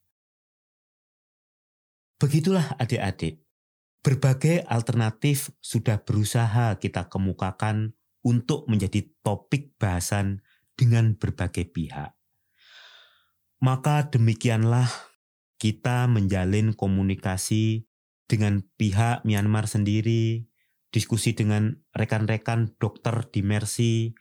Begitulah 2.21 2.79
adik-adik, 2.79 3.42
berbagai 4.03 4.67
alternatif 4.67 5.55
sudah 5.63 6.03
berusaha 6.03 6.75
kita 6.75 7.07
kemukakan 7.07 7.95
untuk 8.19 8.67
menjadi 8.67 9.07
topik 9.23 9.79
bahasan 9.79 10.43
dengan 10.75 11.15
berbagai 11.15 11.71
pihak. 11.71 12.11
Maka 13.63 14.11
demikianlah 14.11 14.91
kita 15.55 16.11
menjalin 16.11 16.75
komunikasi 16.75 17.87
dengan 18.27 18.67
pihak 18.75 19.23
Myanmar 19.23 19.71
sendiri, 19.71 20.51
diskusi 20.91 21.31
dengan 21.31 21.79
rekan-rekan 21.95 22.75
dokter 22.75 23.23
di 23.31 23.39
Mercy, 23.39 24.11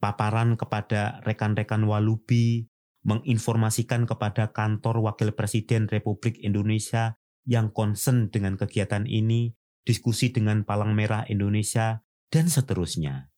paparan 0.00 0.56
kepada 0.56 1.20
rekan-rekan 1.28 1.84
Walubi, 1.84 2.72
menginformasikan 3.04 4.08
kepada 4.08 4.56
kantor 4.56 5.04
Wakil 5.04 5.36
Presiden 5.36 5.92
Republik 5.92 6.40
Indonesia 6.40 7.20
yang 7.46 7.70
concern 7.70 8.28
dengan 8.28 8.58
kegiatan 8.58 9.06
ini, 9.06 9.54
diskusi 9.86 10.34
dengan 10.34 10.66
Palang 10.66 10.92
Merah 10.92 11.24
Indonesia, 11.30 12.02
dan 12.28 12.50
seterusnya. 12.50 13.30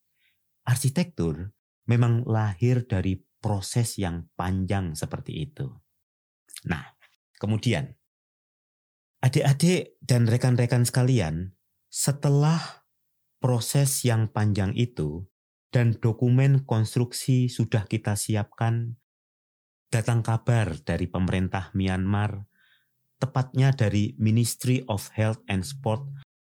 Arsitektur 0.65 1.53
memang 1.85 2.25
lahir 2.25 2.89
dari 2.89 3.21
proses 3.39 3.95
yang 4.01 4.27
panjang 4.35 4.97
seperti 4.97 5.47
itu. 5.47 5.69
Nah, 6.67 6.83
kemudian 7.39 7.95
adik-adik 9.23 9.95
dan 10.03 10.27
rekan-rekan 10.27 10.83
sekalian, 10.83 11.55
setelah 11.87 12.85
proses 13.39 14.03
yang 14.03 14.27
panjang 14.29 14.75
itu 14.75 15.25
dan 15.71 15.95
dokumen 15.95 16.67
konstruksi 16.67 17.47
sudah 17.47 17.87
kita 17.87 18.17
siapkan, 18.17 18.99
datang 19.89 20.21
kabar 20.21 20.77
dari 20.83 21.09
pemerintah 21.09 21.71
Myanmar, 21.73 22.45
tepatnya 23.19 23.75
dari 23.75 24.15
Ministry 24.15 24.81
of 24.87 25.11
Health 25.13 25.43
and 25.51 25.67
Sport, 25.67 26.07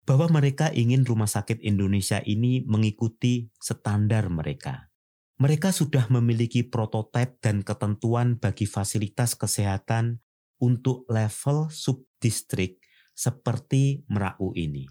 bahwa 0.03 0.41
mereka 0.41 0.73
ingin 0.73 1.07
rumah 1.07 1.29
sakit 1.29 1.63
Indonesia 1.63 2.19
ini 2.25 2.65
mengikuti 2.67 3.47
standar 3.61 4.27
mereka. 4.27 4.89
Mereka 5.39 5.71
sudah 5.71 6.11
memiliki 6.11 6.67
prototipe 6.67 7.39
dan 7.39 7.63
ketentuan 7.63 8.35
bagi 8.35 8.67
fasilitas 8.67 9.39
kesehatan 9.39 10.19
untuk 10.59 11.07
level 11.07 11.71
subdistrik 11.71 12.83
seperti 13.15 14.03
Merau 14.11 14.51
ini. 14.51 14.83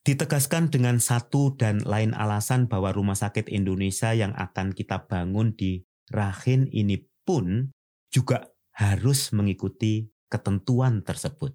Ditegaskan 0.00 0.72
dengan 0.72 0.96
satu 0.96 1.56
dan 1.60 1.84
lain 1.84 2.16
alasan 2.16 2.68
bahwa 2.68 2.92
Rumah 2.92 3.16
Sakit 3.16 3.52
Indonesia 3.52 4.16
yang 4.16 4.32
akan 4.32 4.72
kita 4.72 5.04
bangun 5.04 5.52
di 5.52 5.84
Rahin 6.08 6.66
ini 6.72 7.04
pun 7.22 7.70
juga 8.08 8.48
harus 8.74 9.30
mengikuti 9.36 10.08
ketentuan 10.30 11.02
tersebut. 11.02 11.52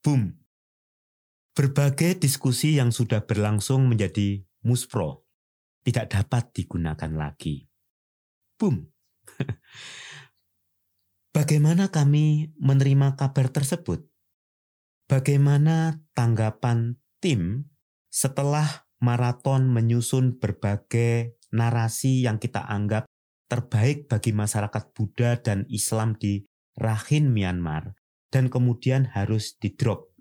Boom. 0.00 0.34
Berbagai 1.52 2.22
diskusi 2.22 2.80
yang 2.80 2.90
sudah 2.90 3.22
berlangsung 3.28 3.86
menjadi 3.86 4.40
muspro 4.64 5.28
tidak 5.84 6.10
dapat 6.10 6.50
digunakan 6.54 7.12
lagi. 7.12 7.68
Boom. 8.56 8.88
Bagaimana 11.36 11.92
kami 11.92 12.56
menerima 12.58 13.14
kabar 13.14 13.52
tersebut? 13.52 14.02
Bagaimana 15.08 16.02
tanggapan 16.12 16.98
tim 17.22 17.70
setelah 18.10 18.88
maraton 18.98 19.70
menyusun 19.70 20.36
berbagai 20.36 21.38
narasi 21.54 22.26
yang 22.26 22.36
kita 22.36 22.66
anggap 22.66 23.08
terbaik 23.48 24.10
bagi 24.10 24.36
masyarakat 24.36 24.92
Buddha 24.92 25.40
dan 25.40 25.64
Islam 25.72 26.18
di 26.20 26.44
Rakhine, 26.78 27.26
Myanmar, 27.26 27.98
dan 28.30 28.46
kemudian 28.46 29.10
harus 29.10 29.58
di-drop. 29.58 30.14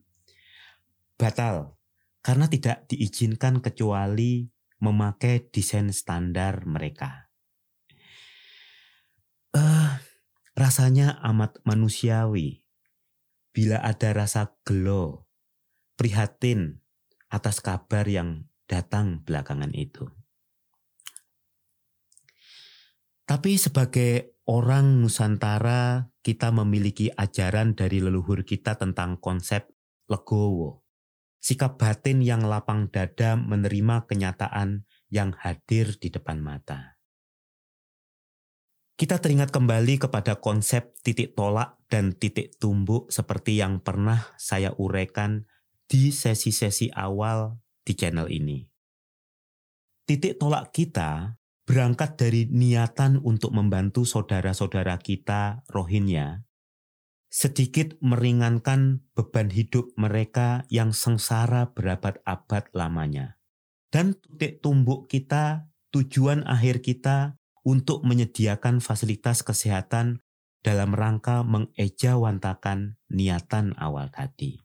Batal, 1.22 1.78
karena 2.26 2.50
tidak 2.50 2.89
diizinkan 2.89 3.62
kecuali 3.62 4.50
memakai 4.82 5.50
desain 5.54 5.89
standar 5.93 6.65
mereka. 6.65 7.30
Uh, 9.54 9.98
rasanya 10.54 11.17
amat 11.34 11.62
manusiawi 11.65 12.65
bila 13.54 13.82
ada 13.82 14.13
rasa 14.13 14.54
gelo, 14.65 15.26
prihatin 15.98 16.82
atas 17.30 17.62
kabar 17.62 18.06
yang 18.06 18.46
datang 18.70 19.26
belakangan 19.26 19.74
itu. 19.74 20.06
Tapi 23.28 23.60
sebagai 23.60 24.37
orang 24.48 25.04
Nusantara, 25.04 26.10
kita 26.24 26.56
memiliki 26.56 27.12
ajaran 27.12 27.76
dari 27.76 28.00
leluhur 28.00 28.48
kita 28.48 28.80
tentang 28.80 29.20
konsep 29.20 29.68
legowo. 30.08 30.88
Sikap 31.38 31.78
batin 31.78 32.24
yang 32.24 32.48
lapang 32.48 32.90
dada 32.90 33.38
menerima 33.38 34.08
kenyataan 34.08 34.88
yang 35.12 35.36
hadir 35.38 35.96
di 36.00 36.10
depan 36.10 36.42
mata. 36.42 36.98
Kita 38.98 39.22
teringat 39.22 39.54
kembali 39.54 40.02
kepada 40.02 40.42
konsep 40.42 40.98
titik 41.06 41.38
tolak 41.38 41.78
dan 41.86 42.18
titik 42.18 42.58
tumbuk 42.58 43.14
seperti 43.14 43.62
yang 43.62 43.78
pernah 43.78 44.34
saya 44.42 44.74
uraikan 44.74 45.46
di 45.86 46.10
sesi-sesi 46.10 46.90
awal 46.98 47.62
di 47.86 47.94
channel 47.94 48.26
ini. 48.34 48.66
Titik 50.10 50.42
tolak 50.42 50.74
kita 50.74 51.38
berangkat 51.68 52.16
dari 52.16 52.48
niatan 52.48 53.20
untuk 53.20 53.52
membantu 53.52 54.08
saudara-saudara 54.08 54.96
kita 55.04 55.68
Rohingya 55.68 56.48
sedikit 57.28 57.94
meringankan 58.00 59.04
beban 59.12 59.52
hidup 59.52 59.92
mereka 60.00 60.63
yang 60.72 60.96
sengsara 60.96 61.76
berabad-abad 61.76 62.72
lamanya. 62.72 63.38
Dan 63.92 64.15
titik 64.18 64.63
tumbuk 64.63 65.08
kita, 65.08 65.68
tujuan 65.92 66.44
akhir 66.48 66.84
kita 66.84 67.40
untuk 67.63 68.04
menyediakan 68.04 68.80
fasilitas 68.80 69.44
kesehatan 69.44 70.24
dalam 70.63 70.96
rangka 70.96 71.44
mengejawantakan 71.46 73.00
niatan 73.12 73.76
awal 73.80 74.12
tadi. 74.12 74.60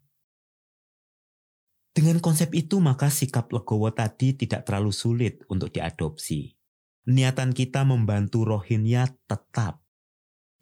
Dengan 1.92 2.24
konsep 2.24 2.57
itu 2.57 2.80
maka 2.80 3.12
sikap 3.12 3.53
legowo 3.53 3.92
tadi 3.92 4.32
tidak 4.32 4.64
terlalu 4.64 4.96
sulit 4.96 5.44
untuk 5.53 5.68
diadopsi. 5.68 6.61
Niatan 7.03 7.50
kita 7.50 7.82
membantu 7.82 8.46
Rohingya 8.46 9.11
tetap 9.26 9.82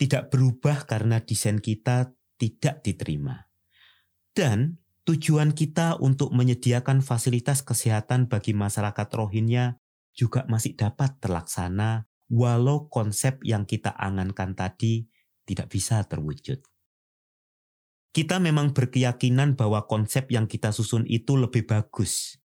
tidak 0.00 0.32
berubah 0.32 0.88
karena 0.88 1.20
desain 1.20 1.60
kita 1.60 2.16
tidak 2.40 2.80
diterima. 2.80 3.52
Dan 4.32 4.80
tujuan 5.04 5.52
kita 5.52 6.00
untuk 6.00 6.32
menyediakan 6.32 7.04
fasilitas 7.04 7.60
kesehatan 7.60 8.32
bagi 8.32 8.56
masyarakat 8.56 9.08
Rohingya 9.12 9.76
juga 10.16 10.48
masih 10.48 10.72
dapat 10.80 11.20
terlaksana 11.20 12.08
walau 12.32 12.88
konsep 12.88 13.42
yang 13.44 13.68
kita 13.68 13.92
angankan 13.92 14.56
tadi 14.56 15.10
tidak 15.44 15.68
bisa 15.68 16.00
terwujud. 16.08 16.62
Kita 18.10 18.42
memang 18.42 18.74
berkeyakinan 18.74 19.54
bahwa 19.54 19.86
konsep 19.86 20.32
yang 20.34 20.50
kita 20.50 20.74
susun 20.74 21.06
itu 21.06 21.38
lebih 21.38 21.68
bagus. 21.68 22.42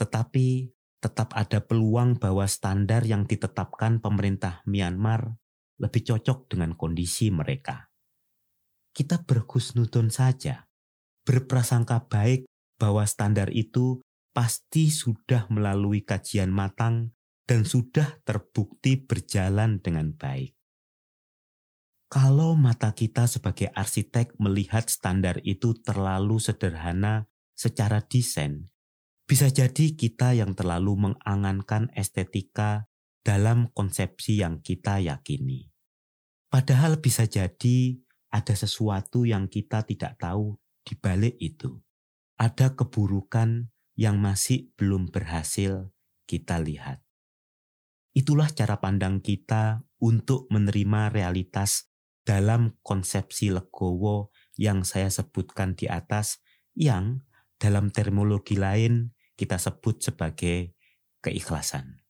Tetapi 0.00 0.75
tetap 1.06 1.38
ada 1.38 1.62
peluang 1.62 2.18
bahwa 2.18 2.42
standar 2.50 3.06
yang 3.06 3.30
ditetapkan 3.30 4.02
pemerintah 4.02 4.66
Myanmar 4.66 5.38
lebih 5.78 6.02
cocok 6.02 6.50
dengan 6.50 6.74
kondisi 6.74 7.30
mereka. 7.30 7.94
Kita 8.90 9.22
berhusnudon 9.22 10.10
saja, 10.10 10.66
berprasangka 11.22 12.10
baik 12.10 12.50
bahwa 12.74 13.06
standar 13.06 13.54
itu 13.54 14.02
pasti 14.34 14.90
sudah 14.90 15.46
melalui 15.46 16.02
kajian 16.02 16.50
matang 16.50 17.14
dan 17.46 17.62
sudah 17.62 18.18
terbukti 18.26 18.98
berjalan 18.98 19.78
dengan 19.78 20.10
baik. 20.10 20.58
Kalau 22.10 22.58
mata 22.58 22.90
kita 22.90 23.30
sebagai 23.30 23.70
arsitek 23.70 24.34
melihat 24.42 24.90
standar 24.90 25.38
itu 25.46 25.74
terlalu 25.78 26.42
sederhana 26.42 27.30
secara 27.54 28.02
desain, 28.02 28.70
bisa 29.26 29.50
jadi 29.50 29.98
kita 29.98 30.38
yang 30.38 30.54
terlalu 30.54 31.10
mengangankan 31.10 31.90
estetika 31.98 32.86
dalam 33.26 33.74
konsepsi 33.74 34.38
yang 34.38 34.62
kita 34.62 35.02
yakini. 35.02 35.74
Padahal 36.46 37.02
bisa 37.02 37.26
jadi 37.26 37.98
ada 38.30 38.54
sesuatu 38.54 39.26
yang 39.26 39.50
kita 39.50 39.82
tidak 39.82 40.14
tahu 40.22 40.54
di 40.86 40.94
balik 40.94 41.34
itu. 41.42 41.82
Ada 42.38 42.78
keburukan 42.78 43.66
yang 43.98 44.22
masih 44.22 44.70
belum 44.78 45.10
berhasil 45.10 45.90
kita 46.30 46.62
lihat. 46.62 47.02
Itulah 48.14 48.48
cara 48.54 48.78
pandang 48.78 49.18
kita 49.18 49.82
untuk 49.98 50.46
menerima 50.54 51.10
realitas 51.10 51.90
dalam 52.22 52.78
konsepsi 52.86 53.50
legowo 53.50 54.30
yang 54.54 54.86
saya 54.86 55.10
sebutkan 55.10 55.74
di 55.74 55.90
atas 55.90 56.38
yang 56.78 57.26
dalam 57.56 57.88
terminologi 57.88 58.54
lain 58.56 59.15
kita 59.36 59.60
sebut 59.60 60.00
sebagai 60.00 60.74
keikhlasan. 61.20 62.02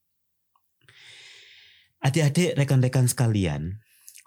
Adik-adik, 2.01 2.55
rekan-rekan 2.55 3.11
sekalian, 3.11 3.83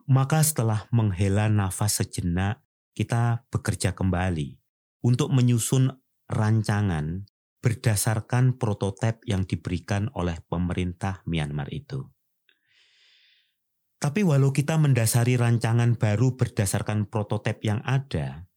maka 0.09 0.43
setelah 0.43 0.89
menghela 0.91 1.47
nafas 1.47 2.03
sejenak, 2.03 2.59
kita 2.91 3.47
bekerja 3.47 3.95
kembali 3.95 4.59
untuk 5.07 5.31
menyusun 5.31 5.95
rancangan 6.27 7.23
berdasarkan 7.63 8.59
prototipe 8.59 9.23
yang 9.23 9.47
diberikan 9.47 10.11
oleh 10.15 10.35
pemerintah 10.51 11.23
Myanmar 11.23 11.71
itu. 11.71 12.11
Tapi 13.99 14.23
walau 14.23 14.55
kita 14.55 14.79
mendasari 14.79 15.35
rancangan 15.35 15.99
baru 15.99 16.39
berdasarkan 16.39 17.11
prototipe 17.11 17.67
yang 17.67 17.83
ada, 17.83 18.48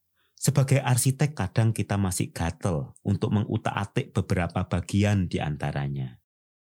sebagai 0.43 0.83
arsitek 0.83 1.39
kadang 1.39 1.71
kita 1.71 1.95
masih 1.95 2.35
gatel 2.35 2.99
untuk 3.07 3.31
mengutak-atik 3.31 4.11
beberapa 4.11 4.67
bagian 4.67 5.31
di 5.31 5.39
antaranya. 5.39 6.19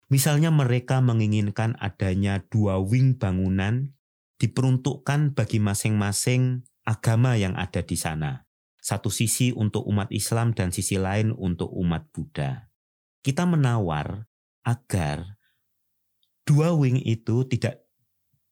Misalnya 0.09 0.49
mereka 0.49 1.05
menginginkan 1.05 1.77
adanya 1.77 2.41
dua 2.49 2.81
wing 2.81 3.21
bangunan 3.21 3.93
diperuntukkan 4.41 5.37
bagi 5.37 5.61
masing-masing 5.61 6.65
agama 6.81 7.37
yang 7.37 7.53
ada 7.53 7.85
di 7.85 7.93
sana. 7.93 8.49
Satu 8.81 9.13
sisi 9.13 9.53
untuk 9.53 9.85
umat 9.85 10.09
Islam 10.09 10.57
dan 10.57 10.73
sisi 10.73 10.97
lain 10.97 11.29
untuk 11.29 11.69
umat 11.69 12.09
Buddha. 12.09 12.73
Kita 13.21 13.45
menawar 13.45 14.25
agar 14.65 15.37
dua 16.41 16.73
wing 16.73 16.97
itu 17.05 17.45
tidak 17.45 17.85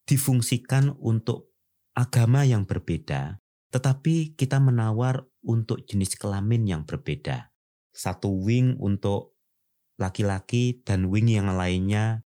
difungsikan 0.05 0.93
untuk 1.01 1.49
agama 1.97 2.45
yang 2.45 2.69
berbeda, 2.69 3.41
tetapi 3.71 4.37
kita 4.39 4.57
menawar 4.63 5.27
untuk 5.43 5.83
jenis 5.83 6.15
kelamin 6.15 6.67
yang 6.67 6.83
berbeda. 6.87 7.51
Satu 7.91 8.29
wing 8.31 8.77
untuk 8.79 9.35
laki-laki 9.97 10.85
dan 10.85 11.09
wing 11.09 11.27
yang 11.27 11.51
lainnya 11.51 12.23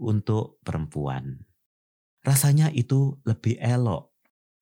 untuk 0.00 0.58
perempuan. 0.64 1.44
Rasanya 2.24 2.72
itu 2.72 3.20
lebih 3.24 3.60
elok 3.60 4.12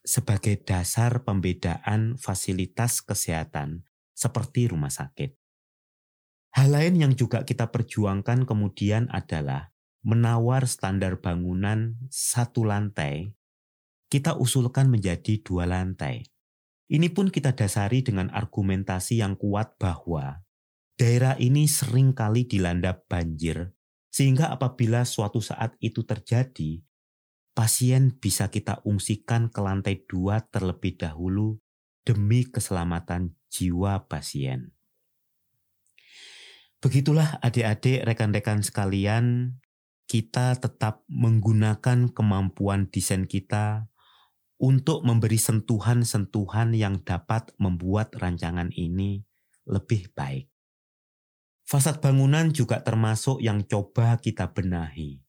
sebagai 0.03 0.59
dasar 0.62 1.22
pembedaan 1.22 2.18
fasilitas 2.18 3.03
kesehatan 3.03 3.87
seperti 4.14 4.70
rumah 4.70 4.91
sakit. 4.91 5.35
Hal 6.59 6.74
lain 6.74 6.99
yang 6.99 7.12
juga 7.14 7.47
kita 7.47 7.70
perjuangkan 7.70 8.43
kemudian 8.49 9.07
adalah 9.14 9.70
menawar 10.03 10.66
standar 10.66 11.20
bangunan 11.22 11.99
satu 12.11 12.66
lantai 12.66 13.38
kita 14.09 14.40
usulkan 14.40 14.88
menjadi 14.88 15.44
dua 15.44 15.68
lantai. 15.68 16.24
Ini 16.88 17.12
pun 17.12 17.28
kita 17.28 17.52
dasari 17.52 18.00
dengan 18.00 18.32
argumentasi 18.32 19.20
yang 19.20 19.36
kuat 19.36 19.76
bahwa 19.76 20.40
daerah 20.96 21.36
ini 21.36 21.68
sering 21.68 22.16
kali 22.16 22.48
dilanda 22.48 22.96
banjir, 22.96 23.76
sehingga 24.09 24.48
apabila 24.48 25.04
suatu 25.04 25.44
saat 25.44 25.76
itu 25.84 26.09
terjadi, 26.09 26.80
pasien 27.52 28.16
bisa 28.16 28.48
kita 28.48 28.80
ungsikan 28.88 29.52
ke 29.52 29.61
lantai 29.61 30.00
dua 30.09 30.40
terlebih 30.48 30.96
dahulu 30.96 31.61
demi 32.09 32.48
keselamatan 32.48 33.36
jiwa 33.52 34.09
pasien. 34.09 34.72
Begitulah 36.80 37.36
adik-adik 37.44 38.09
rekan-rekan 38.09 38.64
sekalian, 38.64 39.59
kita 40.09 40.56
tetap 40.56 41.04
menggunakan 41.12 42.09
kemampuan 42.16 42.88
desain 42.88 43.28
kita 43.28 43.92
untuk 44.59 45.06
memberi 45.06 45.38
sentuhan-sentuhan 45.38 46.74
yang 46.74 46.98
dapat 47.06 47.54
membuat 47.62 48.14
rancangan 48.18 48.74
ini 48.74 49.22
lebih 49.64 50.11
baik. 50.12 50.50
Fasad 51.62 52.02
bangunan 52.02 52.50
juga 52.50 52.82
termasuk 52.82 53.38
yang 53.38 53.62
coba 53.62 54.18
kita 54.18 54.50
benahi. 54.50 55.22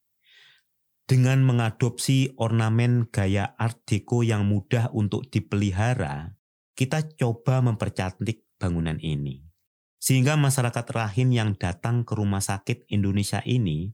Dengan 1.10 1.42
mengadopsi 1.42 2.38
ornamen 2.38 3.10
gaya 3.10 3.58
art 3.58 3.82
deco 3.86 4.22
yang 4.22 4.46
mudah 4.46 4.94
untuk 4.94 5.26
dipelihara, 5.28 6.38
kita 6.78 7.04
coba 7.18 7.60
mempercantik 7.66 8.46
bangunan 8.56 8.96
ini. 9.02 9.44
Sehingga 10.00 10.40
masyarakat 10.40 10.86
rahim 10.96 11.36
yang 11.36 11.60
datang 11.60 12.08
ke 12.08 12.16
rumah 12.16 12.40
sakit 12.40 12.88
Indonesia 12.88 13.44
ini 13.44 13.92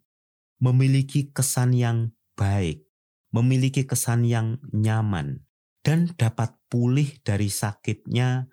memiliki 0.62 1.34
kesan 1.34 1.74
yang 1.74 2.14
baik 2.38 2.85
memiliki 3.36 3.84
kesan 3.84 4.24
yang 4.24 4.64
nyaman 4.72 5.44
dan 5.84 6.16
dapat 6.16 6.56
pulih 6.72 7.20
dari 7.28 7.52
sakitnya 7.52 8.48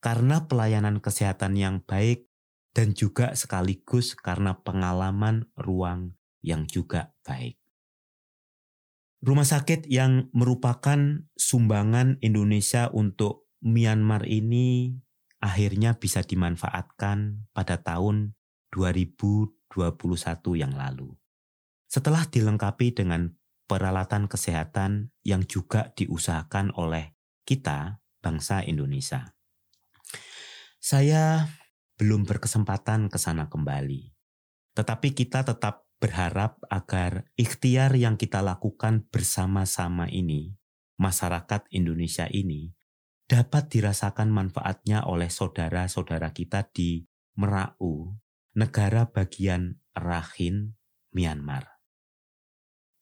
karena 0.00 0.48
pelayanan 0.48 1.04
kesehatan 1.04 1.52
yang 1.60 1.84
baik 1.84 2.24
dan 2.72 2.96
juga 2.96 3.36
sekaligus 3.36 4.16
karena 4.16 4.56
pengalaman 4.64 5.52
ruang 5.60 6.16
yang 6.40 6.64
juga 6.64 7.12
baik. 7.28 7.60
Rumah 9.20 9.48
sakit 9.48 9.88
yang 9.92 10.32
merupakan 10.32 11.24
sumbangan 11.36 12.16
Indonesia 12.24 12.88
untuk 12.92 13.48
Myanmar 13.64 14.28
ini 14.28 14.94
akhirnya 15.40 15.96
bisa 15.96 16.20
dimanfaatkan 16.22 17.48
pada 17.50 17.80
tahun 17.80 18.36
2021 18.70 19.56
yang 20.60 20.76
lalu. 20.76 21.16
Setelah 21.88 22.28
dilengkapi 22.28 22.92
dengan 22.92 23.32
peralatan 23.66 24.30
kesehatan 24.30 25.10
yang 25.26 25.44
juga 25.46 25.92
diusahakan 25.98 26.74
oleh 26.78 27.14
kita, 27.46 28.02
bangsa 28.22 28.62
Indonesia. 28.66 29.34
Saya 30.82 31.46
belum 31.98 32.26
berkesempatan 32.26 33.10
ke 33.10 33.18
sana 33.18 33.46
kembali, 33.50 34.14
tetapi 34.74 35.14
kita 35.14 35.42
tetap 35.46 35.86
berharap 35.98 36.60
agar 36.68 37.26
ikhtiar 37.34 37.94
yang 37.96 38.14
kita 38.20 38.42
lakukan 38.44 39.08
bersama-sama 39.08 40.06
ini, 40.10 40.54
masyarakat 41.00 41.66
Indonesia 41.72 42.28
ini, 42.28 42.76
dapat 43.26 43.72
dirasakan 43.72 44.30
manfaatnya 44.30 45.02
oleh 45.08 45.32
saudara-saudara 45.32 46.30
kita 46.30 46.68
di 46.70 47.02
Merau, 47.36 48.16
negara 48.54 49.08
bagian 49.10 49.80
Rakhine, 49.96 50.76
Myanmar. 51.12 51.75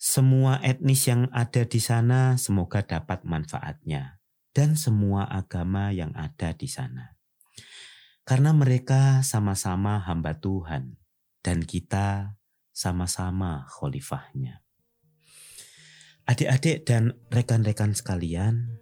Semua 0.05 0.61
etnis 0.61 1.09
yang 1.09 1.33
ada 1.33 1.65
di 1.65 1.81
sana 1.81 2.37
semoga 2.37 2.85
dapat 2.85 3.25
manfaatnya 3.25 4.21
dan 4.53 4.77
semua 4.77 5.25
agama 5.25 5.97
yang 5.97 6.13
ada 6.13 6.53
di 6.53 6.69
sana. 6.69 7.17
Karena 8.29 8.53
mereka 8.53 9.25
sama-sama 9.25 10.05
hamba 10.05 10.37
Tuhan 10.37 11.01
dan 11.41 11.65
kita 11.65 12.37
sama-sama 12.69 13.65
khalifahnya. 13.65 14.61
Adik-adik 16.29 16.85
dan 16.85 17.17
rekan-rekan 17.33 17.97
sekalian, 17.97 18.77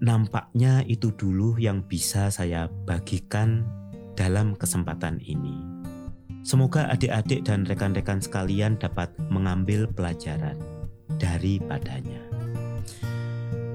nampaknya 0.00 0.80
itu 0.88 1.12
dulu 1.12 1.60
yang 1.60 1.84
bisa 1.84 2.32
saya 2.32 2.72
bagikan 2.88 3.68
dalam 4.16 4.56
kesempatan 4.56 5.20
ini. 5.20 5.79
Semoga 6.40 6.88
adik-adik 6.88 7.44
dan 7.44 7.68
rekan-rekan 7.68 8.18
sekalian 8.24 8.80
dapat 8.80 9.12
mengambil 9.28 9.84
pelajaran 9.84 10.56
daripadanya. 11.20 12.24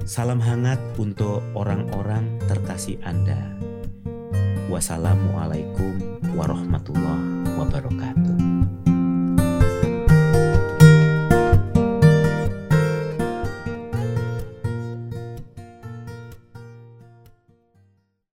Salam 0.06 0.42
hangat 0.42 0.82
untuk 0.98 1.46
orang-orang 1.54 2.42
terkasih 2.50 2.98
Anda. 3.06 3.38
Wassalamualaikum 4.66 6.22
warahmatullahi 6.34 7.54
wabarakatuh. 7.54 8.35